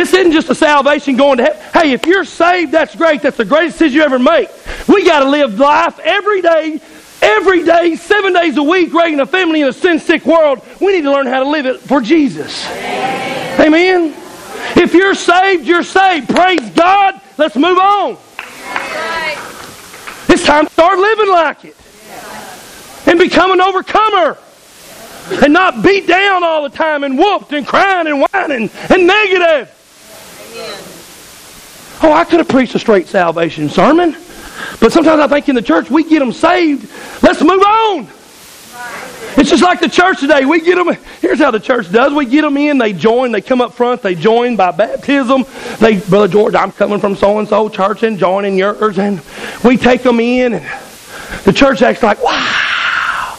[0.00, 1.60] This isn't just a salvation going to heaven.
[1.74, 3.20] Hey, if you're saved, that's great.
[3.20, 4.48] That's the greatest decision you ever make.
[4.88, 6.80] We got to live life every day,
[7.20, 10.66] every day, seven days a week, raising a family in a sin sick world.
[10.80, 12.66] We need to learn how to live it for Jesus.
[12.70, 13.60] Amen.
[13.60, 14.14] Amen.
[14.74, 16.30] If you're saved, you're saved.
[16.30, 17.20] Praise God.
[17.36, 18.16] Let's move on.
[20.30, 21.76] It's time to start living like it
[23.06, 24.38] and become an overcomer
[25.44, 29.76] and not beat down all the time and whooped and crying and whining and negative.
[32.02, 34.16] Oh, I could have preached a straight salvation sermon.
[34.80, 36.90] But sometimes I think in the church we get them saved.
[37.22, 38.08] Let's move on.
[39.36, 40.44] It's just like the church today.
[40.44, 40.96] We get them.
[41.20, 42.12] Here's how the church does.
[42.12, 42.78] We get them in.
[42.78, 43.30] They join.
[43.32, 44.02] They come up front.
[44.02, 45.44] They join by baptism.
[45.78, 49.22] They, brother George, I'm coming from so and so church and joining yours, and
[49.62, 50.54] we take them in.
[50.54, 50.80] And
[51.44, 53.36] the church acts like, wow,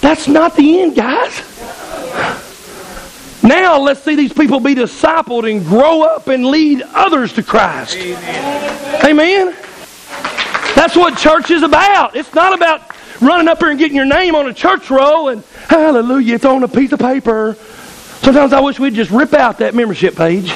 [0.00, 1.42] that's not the end, guys.
[3.46, 7.96] Now let's see these people be discipled and grow up and lead others to Christ.
[7.96, 9.04] Amen.
[9.04, 9.56] Amen.
[10.74, 12.16] That's what church is about.
[12.16, 12.82] It's not about
[13.20, 16.64] running up here and getting your name on a church roll and hallelujah, it's on
[16.64, 17.54] a piece of paper.
[18.22, 20.52] Sometimes I wish we'd just rip out that membership page.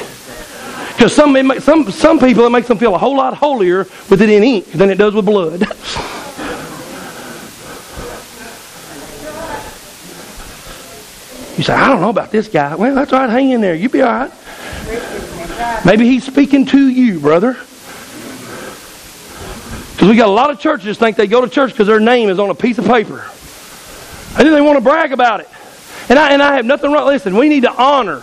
[0.88, 4.29] Because some, some, some people, it makes them feel a whole lot holier with it
[4.29, 5.62] in ink than it does with blood.
[11.61, 12.75] You say, I don't know about this guy.
[12.75, 13.29] Well, that's all right.
[13.29, 13.75] Hang in there.
[13.75, 14.33] You'll be all right.
[15.85, 17.53] Maybe he's speaking to you, brother.
[19.92, 22.31] Because we got a lot of churches think they go to church because their name
[22.31, 23.31] is on a piece of paper.
[24.38, 25.51] And then they want to brag about it.
[26.09, 27.07] And I, and I have nothing wrong.
[27.07, 28.23] Listen, we need to honor.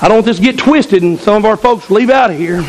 [0.00, 2.38] I don't want this to get twisted and some of our folks leave out of
[2.38, 2.64] here.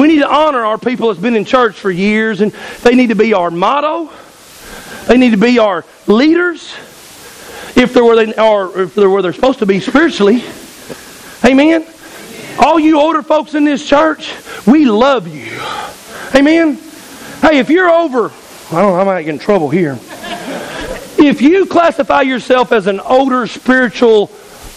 [0.00, 3.08] We need to honor our people that's been in church for years, and they need
[3.08, 4.12] to be our motto.
[5.08, 6.72] They need to be our leaders
[7.76, 10.44] if they're where they are, if they're where they're supposed to be spiritually.
[11.44, 11.86] Amen.
[12.58, 14.34] All you older folks in this church,
[14.66, 15.58] we love you.
[16.34, 16.76] Amen.
[17.40, 18.30] Hey, if you're over,
[18.70, 19.98] I don't know, I might get in trouble here.
[21.18, 24.30] If you classify yourself as an older, spiritual,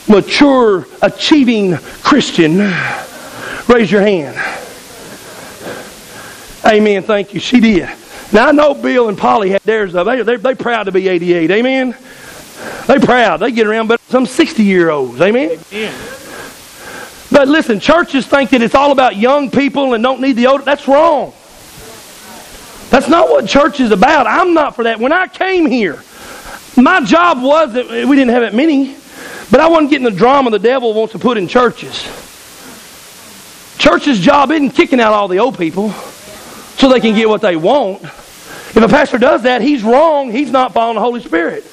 [0.08, 2.58] mature, achieving Christian,
[3.68, 4.36] raise your hand.
[6.66, 7.04] Amen.
[7.04, 7.40] Thank you.
[7.40, 7.90] She did.
[8.32, 10.04] Now I know Bill and Polly had theirs though.
[10.04, 11.52] They they they proud to be 88.
[11.52, 11.96] Amen.
[12.88, 13.38] They proud.
[13.38, 15.20] They get around better some 60 year olds.
[15.22, 15.60] Amen?
[15.72, 15.94] Amen.
[17.32, 20.64] But listen, churches think that it's all about young people and don't need the older.
[20.64, 21.34] That's wrong.
[22.90, 24.28] That's not what church is about.
[24.28, 25.00] I'm not for that.
[25.00, 26.02] When I came here,
[26.78, 28.96] my job wasn't, we didn't have that many,
[29.52, 32.04] but I wasn't getting the drama the devil wants to put in churches.
[33.78, 35.92] Church's job isn't kicking out all the old people
[36.78, 38.04] so they can get what they want.
[38.04, 40.32] If a pastor does that, he's wrong.
[40.32, 41.66] He's not following the Holy Spirit.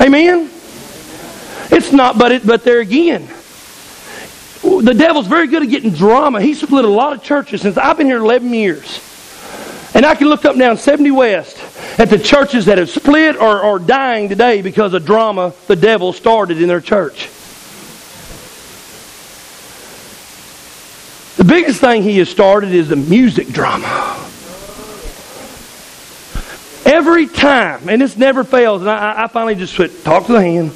[0.00, 0.50] Amen?
[1.70, 3.28] It's not, but it, but there again.
[4.62, 6.40] The devil's very good at getting drama.
[6.40, 9.00] He split a lot of churches since I've been here 11 years.
[9.94, 11.58] And I can look up down 70 West
[11.98, 16.12] at the churches that have split or are dying today because of drama the devil
[16.12, 17.28] started in their church.
[21.36, 24.29] The biggest thing he has started is the music drama.
[26.84, 30.40] Every time, and this never fails, and I, I finally just put, talk to the
[30.40, 30.70] hand.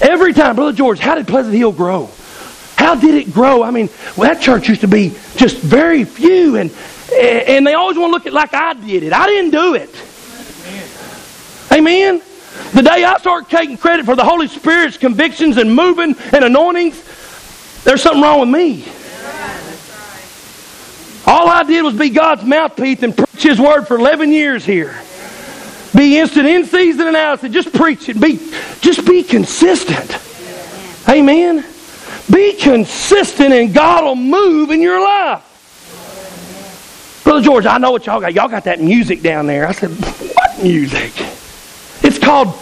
[0.00, 2.08] Every time, Brother George, how did Pleasant Hill grow?
[2.76, 3.62] How did it grow?
[3.62, 6.70] I mean, well, that church used to be just very few, and
[7.12, 9.12] and they always want to look at like I did it.
[9.12, 9.90] I didn't do it.
[11.72, 12.22] Amen.
[12.72, 17.02] The day I start taking credit for the Holy Spirit's convictions and moving and anointings,
[17.84, 18.84] there's something wrong with me.
[21.28, 24.98] All I did was be God's mouthpiece and preach His word for 11 years here.
[25.94, 27.44] Be instant in season and out.
[27.44, 28.18] I just preach it.
[28.18, 28.38] Be,
[28.80, 30.18] just be consistent.
[31.06, 31.66] Amen.
[32.32, 35.44] Be consistent and God will move in your life.
[37.24, 38.32] Brother George, I know what y'all got.
[38.32, 39.68] Y'all got that music down there.
[39.68, 41.12] I said, what music?
[42.02, 42.54] It's called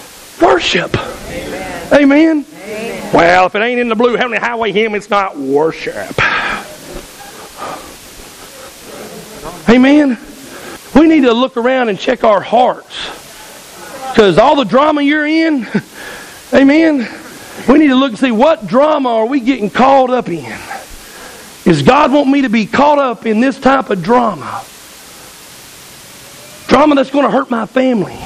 [0.43, 0.93] worship.
[1.29, 1.93] Amen.
[1.93, 2.45] Amen.
[2.65, 3.15] Amen.
[3.15, 6.17] Well, if it ain't in the Blue Heavenly Highway hymn, it's not worship.
[9.69, 10.19] Amen.
[10.95, 13.09] We need to look around and check our hearts.
[14.11, 15.67] Because all the drama you're in,
[16.55, 17.09] amen,
[17.69, 20.59] we need to look and see what drama are we getting caught up in.
[21.65, 24.65] Is God want me to be caught up in this type of drama?
[26.69, 28.17] Drama that's going to hurt my family.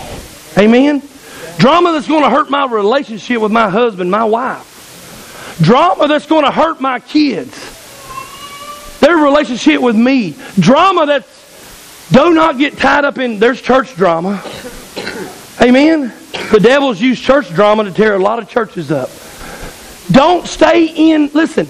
[0.58, 1.02] Amen?
[1.58, 5.58] Drama that's going to hurt my relationship with my husband, my wife.
[5.62, 7.79] Drama that's going to hurt my kids.
[9.00, 10.36] Their relationship with me.
[10.58, 14.42] Drama that's, do not get tied up in, there's church drama.
[15.60, 16.12] Amen?
[16.52, 19.10] The devil's used church drama to tear a lot of churches up.
[20.10, 21.68] Don't stay in, listen,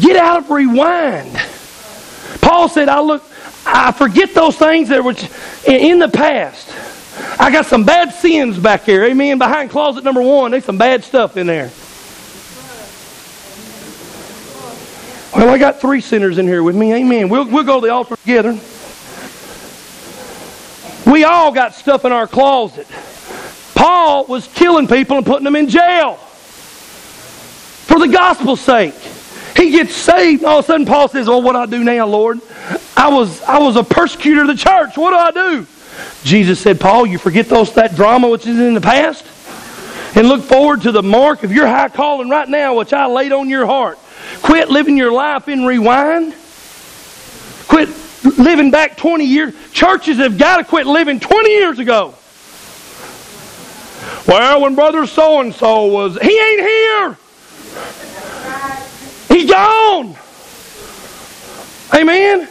[0.00, 1.34] get out of rewind.
[2.40, 3.22] Paul said, I look,
[3.66, 5.14] I forget those things that were
[5.66, 6.74] in the past.
[7.40, 9.04] I got some bad sins back here.
[9.04, 9.38] Amen.
[9.38, 11.70] Behind closet number one, there's some bad stuff in there.
[15.34, 16.94] Well, I got three sinners in here with me.
[16.94, 17.28] Amen.
[17.28, 18.58] We'll, we'll go to the altar together.
[21.10, 22.86] We all got stuff in our closet.
[23.74, 26.14] Paul was killing people and putting them in jail
[27.86, 28.94] for the gospel's sake.
[29.56, 30.42] He gets saved.
[30.42, 32.40] and All of a sudden, Paul says, "Oh, what do I do now, Lord?
[32.96, 34.96] I was I was a persecutor of the church.
[34.96, 35.66] What do I do?"
[36.24, 39.24] Jesus said, "Paul, you forget those that drama which is in the past,
[40.16, 43.32] and look forward to the mark of your high calling right now, which I laid
[43.32, 43.98] on your heart.
[44.42, 46.34] Quit living your life in rewind.
[47.66, 47.88] Quit
[48.38, 49.54] living back 20 years.
[49.72, 52.14] Churches have got to quit living 20 years ago.
[54.26, 57.18] Well, when brother so and so was, he ain't here.
[59.28, 60.16] He's gone.
[61.94, 62.48] Amen.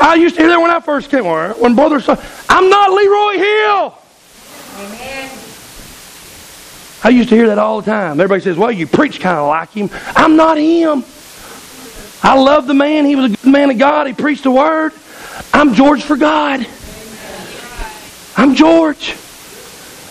[0.00, 1.24] I used to hear that when I first came.
[1.24, 3.98] When brother said, I'm not Leroy Hill.
[4.78, 5.41] Amen.
[7.04, 8.12] I used to hear that all the time.
[8.12, 9.90] Everybody says, well, you preach kind of like him.
[10.14, 11.04] I'm not him.
[12.22, 13.04] I love the man.
[13.04, 14.06] He was a good man of God.
[14.06, 14.92] He preached the word.
[15.52, 16.64] I'm George for God.
[18.36, 19.16] I'm George.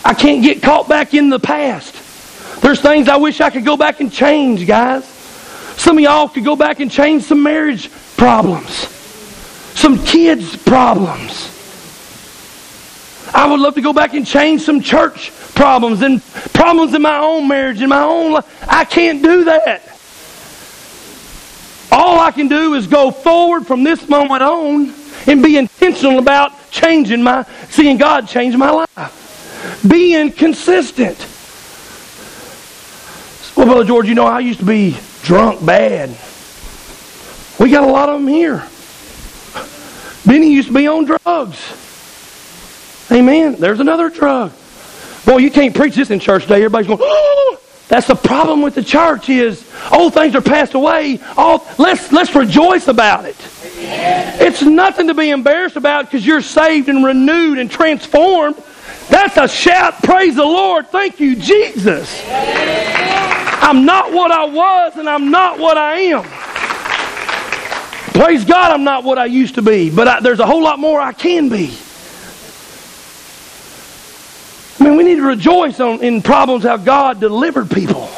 [0.03, 1.95] I can't get caught back in the past.
[2.61, 5.05] There's things I wish I could go back and change, guys.
[5.77, 8.71] Some of y'all could go back and change some marriage problems,
[9.73, 11.47] some kids' problems.
[13.33, 17.19] I would love to go back and change some church problems and problems in my
[17.19, 18.65] own marriage, in my own life.
[18.67, 19.95] I can't do that.
[21.91, 24.91] All I can do is go forward from this moment on
[25.27, 29.77] and be intentional about changing my, seeing God change my life.
[29.87, 31.19] Being consistent.
[33.55, 36.09] Well, Brother George, you know, I used to be drunk bad.
[37.59, 38.67] We got a lot of them here.
[40.25, 41.59] Benny used to be on drugs.
[43.11, 43.57] Amen.
[43.59, 44.53] There's another drug.
[45.25, 46.55] Boy, you can't preach this in church today.
[46.55, 47.57] Everybody's going, oh!
[47.91, 51.19] That's the problem with the church is old things are passed away.
[51.35, 53.35] All let's let's rejoice about it.
[53.75, 58.55] It's nothing to be embarrassed about because you're saved and renewed and transformed.
[59.09, 60.87] That's a shout, praise the Lord.
[60.87, 62.23] Thank you, Jesus.
[62.29, 66.23] I'm not what I was and I'm not what I am.
[68.13, 70.79] Praise God, I'm not what I used to be, but I, there's a whole lot
[70.79, 71.77] more I can be.
[74.81, 78.09] I mean, we need to rejoice on, in problems how God delivered people.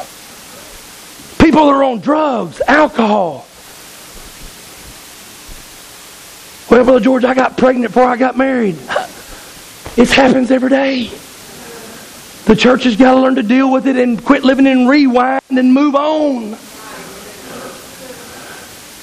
[1.38, 3.46] People that are on drugs, alcohol.
[6.70, 8.78] Well, Brother George, I got pregnant before I got married.
[9.96, 11.04] It happens every day.
[12.46, 15.42] The church has got to learn to deal with it and quit living in rewind
[15.50, 16.56] and move on.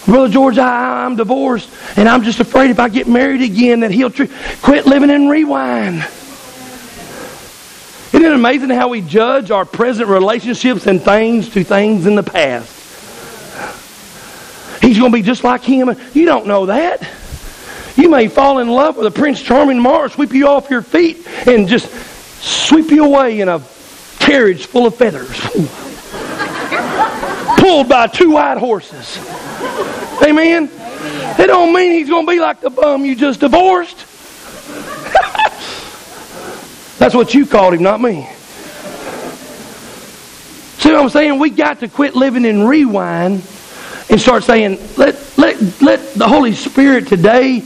[0.05, 3.91] Brother George, I, am divorced, and I'm just afraid if I get married again that
[3.91, 6.05] he'll quit living in rewind.
[8.13, 12.23] Isn't it amazing how we judge our present relationships and things to things in the
[12.23, 12.79] past?
[14.81, 15.95] He's going to be just like him.
[16.13, 17.07] You don't know that.
[17.95, 21.25] You may fall in love with a Prince Charming tomorrow, sweep you off your feet,
[21.47, 21.89] and just
[22.41, 23.61] sweep you away in a
[24.19, 25.29] carriage full of feathers.
[27.59, 29.17] Pulled by two white horses.
[30.21, 30.69] Amen?
[31.39, 34.00] It don't mean he's going to be like the bum you just divorced.
[37.01, 38.29] That's what you called him, not me.
[40.77, 41.39] See what I'm saying?
[41.39, 43.41] We got to quit living in rewind
[44.07, 47.63] and start saying, let, let, let the Holy Spirit today,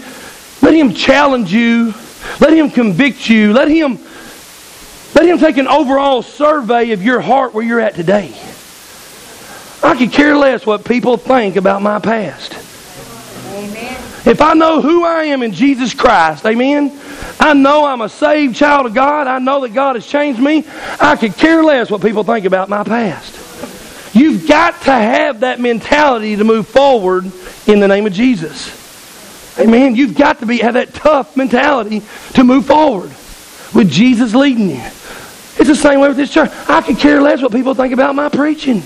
[0.62, 1.94] let Him challenge you,
[2.40, 4.00] let Him convict you, let Him,
[5.16, 8.34] let Him take an overall survey of your heart where you're at today.
[9.84, 12.54] I could care less what people think about my past.
[13.54, 13.85] Amen.
[14.26, 17.00] If I know who I am in Jesus Christ, amen,
[17.40, 19.28] I know I'm a saved child of God.
[19.28, 20.66] I know that God has changed me.
[21.00, 24.16] I could care less what people think about my past.
[24.16, 27.32] You've got to have that mentality to move forward
[27.68, 29.60] in the name of Jesus.
[29.60, 29.96] Amen.
[29.96, 32.02] You've got to be have that tough mentality
[32.34, 33.10] to move forward
[33.76, 34.84] with Jesus leading you.
[35.58, 36.50] It's the same way with this church.
[36.68, 38.82] I could care less what people think about my preaching.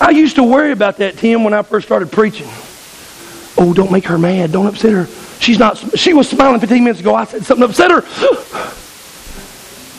[0.00, 2.48] I used to worry about that, Tim, when I first started preaching.
[3.58, 4.52] Oh, don't make her mad.
[4.52, 5.06] Don't upset her.
[5.40, 5.78] She's not.
[5.98, 7.14] She was smiling 15 minutes ago.
[7.14, 8.02] I said something upset her.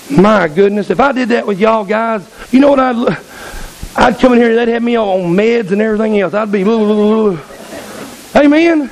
[0.22, 3.18] My goodness, if I did that with y'all guys, you know what I'd
[3.96, 4.50] I'd come in here.
[4.50, 6.34] And they'd have me on meds and everything else.
[6.34, 6.62] I'd be.
[8.36, 8.90] Amen.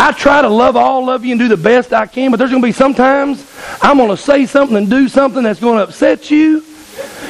[0.00, 2.50] I try to love all of you and do the best I can, but there's
[2.50, 3.44] going to be sometimes
[3.82, 6.64] I'm going to say something and do something that's going to upset you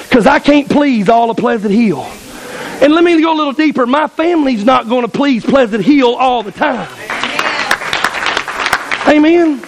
[0.02, 2.06] because I can't please all of Pleasant Hill.
[2.80, 3.86] And let me go a little deeper.
[3.86, 6.88] My family's not going to please Pleasant Hill all the time.
[9.08, 9.60] Amen.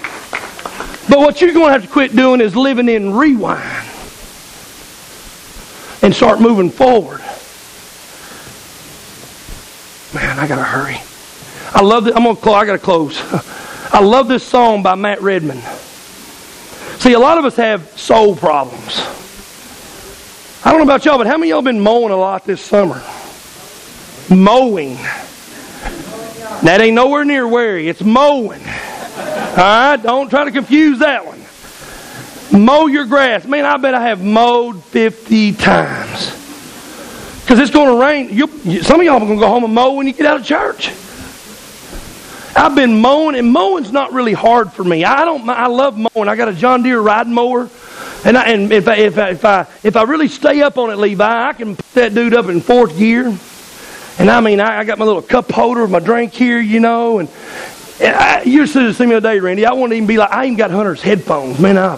[1.09, 3.87] But what you're going to have to quit doing is living in rewind
[6.03, 7.21] and start moving forward.
[10.15, 11.01] Man, I gotta hurry.
[11.73, 12.17] I love this.
[12.17, 12.55] I'm gonna close.
[12.55, 13.21] I gotta close.
[13.93, 15.61] I love this song by Matt Redman.
[16.99, 19.01] See, a lot of us have soul problems.
[20.63, 23.03] I don't know about y'all, but how many y'all been mowing a lot this summer?
[24.29, 24.97] Mowing.
[26.63, 27.89] That ain't nowhere near weary.
[27.89, 28.61] It's mowing.
[28.61, 31.41] All right, don't try to confuse that one.
[32.53, 33.47] Mow your grass.
[33.47, 36.37] Man, I bet I have mowed 50 times.
[37.41, 38.29] Because it's going to rain.
[38.31, 40.41] You, some of y'all are going to go home and mow when you get out
[40.41, 40.91] of church.
[42.55, 45.05] I've been mowing, and mowing's not really hard for me.
[45.05, 45.49] I don't.
[45.49, 46.29] I love mowing.
[46.29, 47.71] I got a John Deere riding mower,
[48.25, 50.91] and, I, and if I, if I, if I if I really stay up on
[50.91, 53.37] it, Levi, I can put that dude up in fourth gear.
[54.19, 56.81] And I mean, I, I got my little cup holder of my drink here, you
[56.81, 57.29] know, and
[58.01, 59.67] I, you should have seen me the other day, Randy.
[59.67, 61.59] I wouldn't even be like, I even got Hunter's headphones.
[61.59, 61.97] Man, I,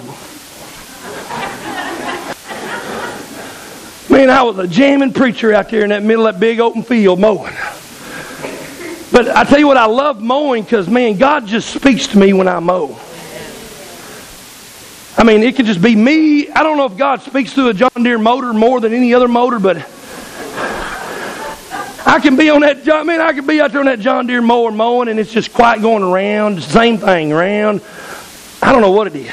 [4.11, 6.83] man, I was a jamming preacher out there in that middle of that big open
[6.83, 7.55] field mowing.
[9.12, 12.33] But I tell you what, I love mowing because, man, God just speaks to me
[12.33, 12.99] when I mow.
[15.23, 16.51] I mean, it could just be me.
[16.51, 19.29] I don't know if God speaks through a John Deere motor more than any other
[19.29, 19.77] motor, but
[22.05, 24.27] I can be on that John, man, I can be out there on that John
[24.27, 27.83] Deere mower mowing and it's just quiet going around, same thing around.
[28.61, 29.31] I don't know what it is.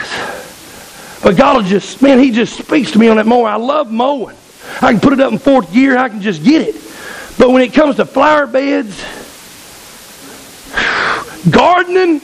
[1.23, 3.47] But God will just, man, He just speaks to me on that mower.
[3.47, 4.37] I love mowing.
[4.83, 6.75] I can put it up in fourth gear, I can just get it.
[7.39, 8.95] But when it comes to flower beds,
[11.49, 12.21] gardening,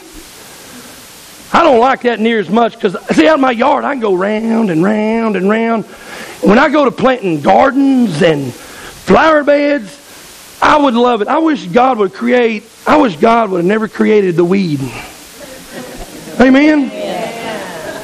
[1.55, 4.01] I don't like that near as much because, see, out in my yard, I can
[4.01, 5.85] go round and round and round.
[6.41, 11.29] When I go to planting gardens and flower beds, I would love it.
[11.29, 14.81] I wish God would create, I wish God would have never created the weed.
[16.41, 16.91] Amen?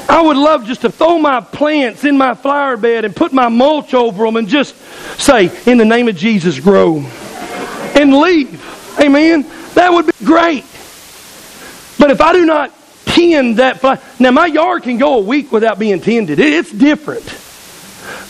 [0.08, 3.50] I would love just to throw my plants in my flower bed and put my
[3.50, 4.78] mulch over them and just
[5.20, 7.00] say, in the name of Jesus, grow.
[7.00, 8.98] And leave.
[8.98, 9.42] Amen?
[9.74, 10.64] That would be great.
[12.00, 12.74] But if I do not
[13.14, 16.40] tend that flower, now my yard can go a week without being tended.
[16.40, 17.26] It's different.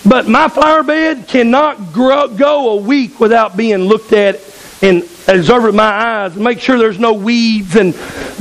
[0.07, 4.35] But my flower bed cannot grow, go a week without being looked at
[4.81, 7.93] and observed with my eyes and make sure there's no weeds and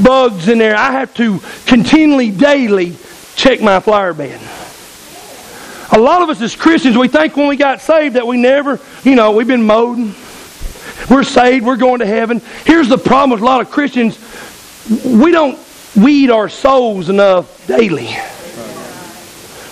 [0.03, 0.76] bugs in there.
[0.76, 2.97] I have to continually, daily
[3.36, 4.41] check my flower bed.
[5.93, 8.80] A lot of us as Christians, we think when we got saved that we never,
[9.03, 10.14] you know, we've been mowed.
[11.11, 11.66] We're saved.
[11.66, 12.41] We're going to heaven.
[12.64, 14.18] Here's the problem with a lot of Christians.
[15.05, 15.59] We don't
[15.97, 18.16] weed our souls enough daily.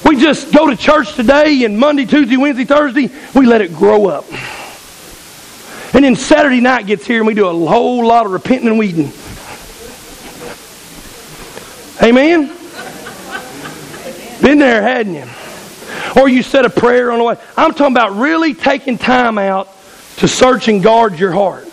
[0.05, 4.07] We just go to church today and Monday, Tuesday, Wednesday, Thursday, we let it grow
[4.07, 4.25] up.
[5.95, 8.79] And then Saturday night gets here and we do a whole lot of repenting and
[8.79, 9.13] weeding.
[12.03, 12.55] Amen?
[14.41, 15.27] Been there, hadn't you?
[16.21, 17.37] Or you said a prayer on the way.
[17.57, 19.69] I'm talking about really taking time out
[20.19, 21.69] to search and guard your heart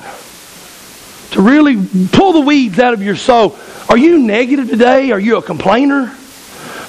[1.32, 1.76] to really
[2.12, 3.58] pull the weeds out of your soul.
[3.90, 5.12] Are you negative today?
[5.12, 6.16] Are you a complainer?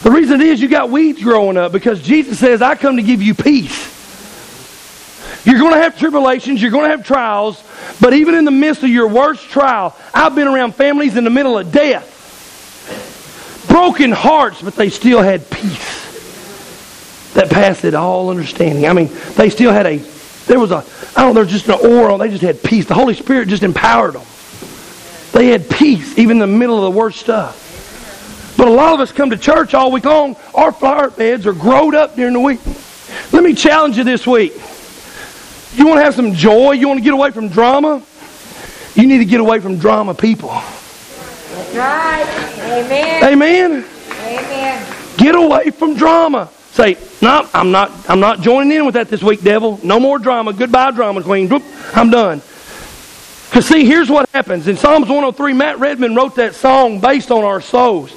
[0.02, 3.22] The reason is you got weeds growing up because Jesus says, I come to give
[3.22, 3.94] you peace.
[5.44, 7.62] You're going to have tribulations, you're going to have trials,
[8.00, 11.30] but even in the midst of your worst trial, I've been around families in the
[11.30, 12.14] middle of death.
[13.68, 18.86] Broken hearts, but they still had peace that passed it all understanding.
[18.86, 19.98] I mean, they still had a,
[20.46, 20.84] there was a,
[21.16, 22.86] I don't know, there's just an aura, they just had peace.
[22.86, 24.26] The Holy Spirit just empowered them.
[25.32, 28.54] They had peace even in the middle of the worst stuff.
[28.56, 30.36] But a lot of us come to church all week long.
[30.54, 32.60] Our flower beds are growed up during the week.
[33.32, 34.52] Let me challenge you this week.
[35.74, 36.72] You want to have some joy?
[36.72, 38.02] You want to get away from drama?
[38.94, 40.48] You need to get away from drama people.
[41.74, 42.24] Right.
[42.60, 43.24] Amen.
[43.24, 43.84] Amen.
[44.22, 44.94] Amen.
[45.18, 46.48] Get away from drama.
[46.72, 49.80] Say, no, I'm not I'm not joining in with that this week, devil.
[49.82, 50.52] No more drama.
[50.52, 51.50] Goodbye, drama queen.
[51.94, 52.42] I'm done.
[53.48, 54.68] Because, see, here's what happens.
[54.68, 58.14] In Psalms 103, Matt Redman wrote that song based on our souls.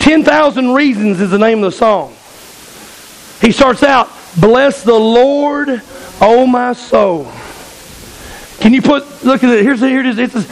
[0.00, 2.14] 10,000 Reasons is the name of the song.
[3.40, 5.82] He starts out, Bless the Lord,
[6.20, 7.30] oh my soul.
[8.60, 10.18] Can you put, look at it, here's, here it is.
[10.18, 10.44] It's,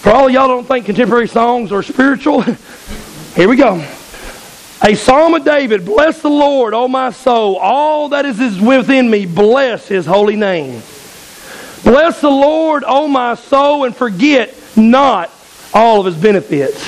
[0.00, 2.42] for all y'all don't think contemporary songs are spiritual,
[3.34, 3.84] here we go.
[4.84, 9.26] A psalm of David, bless the Lord, O my soul, all that is within me,
[9.26, 10.82] bless his holy name.
[11.84, 15.30] Bless the Lord, O my soul, and forget not
[15.72, 16.86] all of his benefits.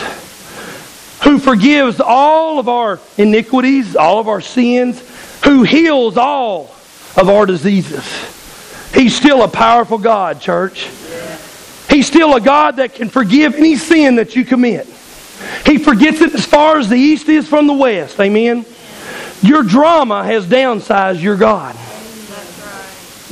[1.25, 5.03] Who forgives all of our iniquities, all of our sins,
[5.45, 6.75] who heals all
[7.17, 8.05] of our diseases.
[8.95, 10.89] He's still a powerful God, church.
[11.89, 14.87] He's still a God that can forgive any sin that you commit.
[15.67, 18.19] He forgets it as far as the east is from the west.
[18.21, 18.65] Amen.
[19.43, 21.77] Your drama has downsized your God.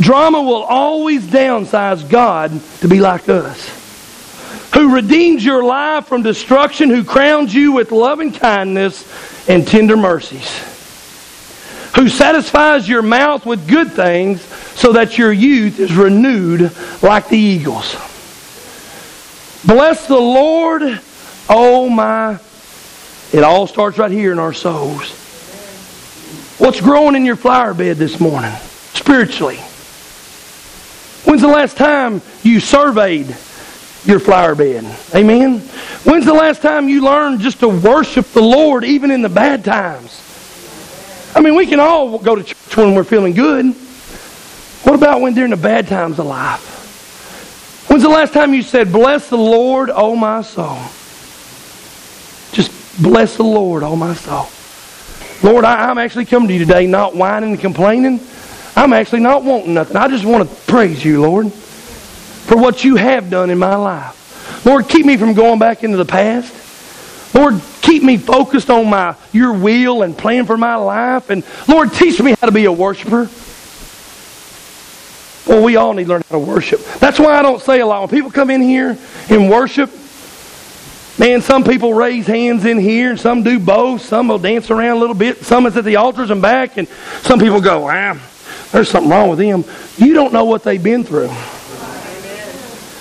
[0.00, 3.74] Drama will always downsize God to be like us.
[4.74, 10.48] Who redeems your life from destruction, who crowns you with loving kindness and tender mercies.
[11.96, 14.40] Who satisfies your mouth with good things
[14.78, 16.70] so that your youth is renewed
[17.02, 17.94] like the eagles.
[19.64, 21.00] Bless the Lord,
[21.48, 22.38] oh my.
[23.32, 25.10] It all starts right here in our souls.
[26.58, 28.52] What's growing in your flower bed this morning,
[28.94, 29.58] spiritually?
[31.28, 33.26] When's the last time you surveyed
[34.06, 34.82] your flower bed?
[35.14, 35.58] Amen?
[35.58, 39.62] When's the last time you learned just to worship the Lord even in the bad
[39.62, 40.22] times?
[41.36, 43.66] I mean, we can all go to church when we're feeling good.
[44.84, 47.90] What about when during the bad times of life?
[47.90, 50.78] When's the last time you said, Bless the Lord, oh my soul?
[52.52, 54.48] Just bless the Lord, oh my soul.
[55.42, 58.18] Lord, I, am actually coming to you today not whining and complaining.
[58.78, 59.96] I'm actually not wanting nothing.
[59.96, 64.64] I just want to praise you, Lord, for what you have done in my life.
[64.64, 66.54] Lord, keep me from going back into the past.
[67.34, 71.28] Lord, keep me focused on my your will and plan for my life.
[71.28, 73.28] And Lord, teach me how to be a worshiper.
[75.48, 76.80] Well, we all need to learn how to worship.
[77.00, 78.02] That's why I don't say a lot.
[78.02, 78.96] When people come in here
[79.28, 79.90] and worship,
[81.18, 84.02] man, some people raise hands in here, and some do both.
[84.02, 85.38] Some will dance around a little bit.
[85.44, 86.86] Some is at the altars and back, and
[87.22, 88.16] some people go, wow,
[88.72, 89.64] there's something wrong with them.
[89.96, 91.30] You don't know what they've been through.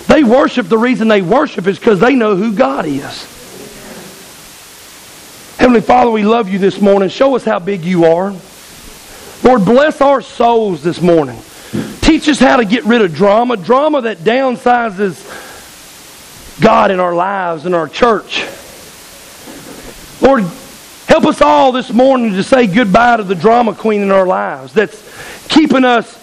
[0.06, 3.36] They worship, the reason they worship is because they know who God is.
[5.58, 7.08] Heavenly Father, we love you this morning.
[7.10, 8.34] Show us how big you are.
[9.42, 11.38] Lord, bless our souls this morning.
[12.00, 15.20] Teach us how to get rid of drama, drama that downsizes
[16.60, 18.46] God in our lives, in our church.
[20.22, 20.44] Lord,
[21.06, 24.72] help us all this morning to say goodbye to the drama queen in our lives
[24.72, 24.96] that's
[25.68, 26.16] keeping us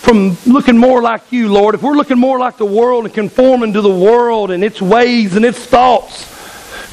[0.00, 1.74] from looking more like you, Lord.
[1.74, 5.36] If we're looking more like the world and conforming to the world and its ways
[5.36, 6.24] and its thoughts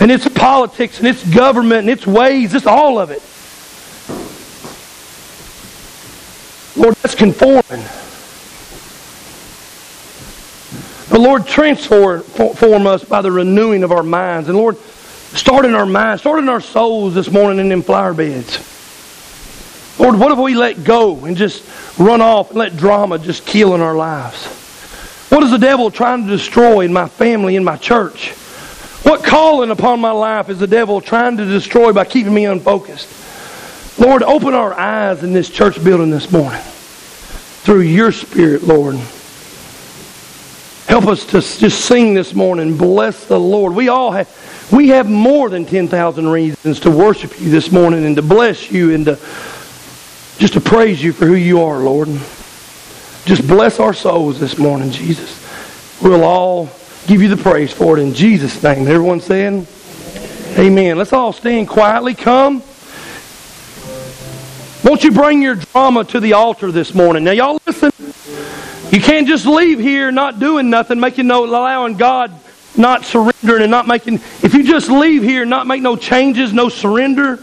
[0.02, 3.22] and its politics and its government and its ways, it's all of it.
[6.78, 7.86] Lord, that's conforming.
[11.10, 14.50] But Lord, transform us by the renewing of our minds.
[14.50, 18.14] And Lord, start in our minds, start in our souls this morning in them flower
[18.14, 18.75] beds.
[19.98, 21.64] Lord, what if we let go and just
[21.98, 24.46] run off and let drama just kill in our lives?
[25.30, 28.32] What is the devil trying to destroy in my family, in my church?
[29.04, 33.08] What calling upon my life is the devil trying to destroy by keeping me unfocused?
[34.00, 38.96] Lord, open our eyes in this church building this morning through your spirit, Lord.
[40.88, 42.78] Help us to just sing this morning.
[42.78, 43.74] Bless the Lord.
[43.74, 44.30] We all have
[44.72, 48.94] we have more than 10,000 reasons to worship you this morning and to bless you
[48.94, 49.20] and to
[50.38, 52.08] just to praise you for who you are, Lord.
[53.26, 55.42] Just bless our souls this morning, Jesus.
[56.02, 56.70] we'll all
[57.08, 58.88] give you the praise for it in Jesus' name.
[58.88, 59.68] Everyone saying,
[60.58, 60.98] Amen.
[60.98, 62.16] Let's all stand quietly.
[62.16, 62.64] Come.
[64.84, 67.24] Won't you bring your drama to the altar this morning?
[67.24, 67.92] Now, y'all listen.
[68.92, 72.32] You can't just leave here not doing nothing, making no, allowing God
[72.78, 74.16] not surrendering and not making.
[74.42, 77.40] If you just leave here, not make no changes, no surrender,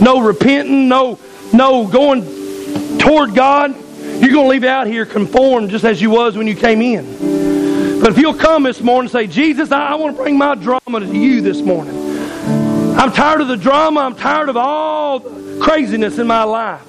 [0.00, 1.18] no repenting, no,
[1.54, 3.74] no going toward God,
[4.20, 8.00] you're going to leave out here conformed just as you was when you came in.
[8.00, 11.00] But if you'll come this morning and say, Jesus, I, want to bring my drama
[11.00, 11.96] to you this morning.
[12.98, 14.00] I'm tired of the drama.
[14.00, 16.86] I'm tired of all the craziness in my life.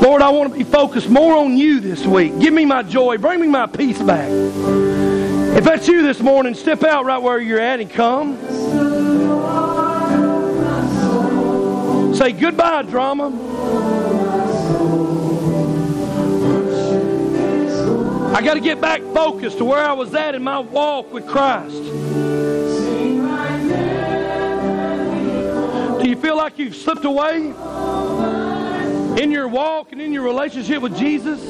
[0.00, 2.38] Lord, I want to be focused more on you this week.
[2.38, 3.18] Give me my joy.
[3.18, 4.30] Bring me my peace back.
[4.30, 8.97] If that's you this morning, step out right where you're at and come.
[12.18, 13.28] Say goodbye, drama.
[18.34, 21.28] I got to get back focused to where I was at in my walk with
[21.28, 21.76] Christ.
[26.02, 27.54] Do you feel like you've slipped away
[29.22, 31.40] in your walk and in your relationship with Jesus?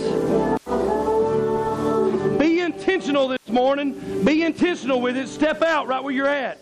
[2.38, 4.22] Be intentional this morning.
[4.22, 5.28] Be intentional with it.
[5.28, 6.58] Step out right where you're at.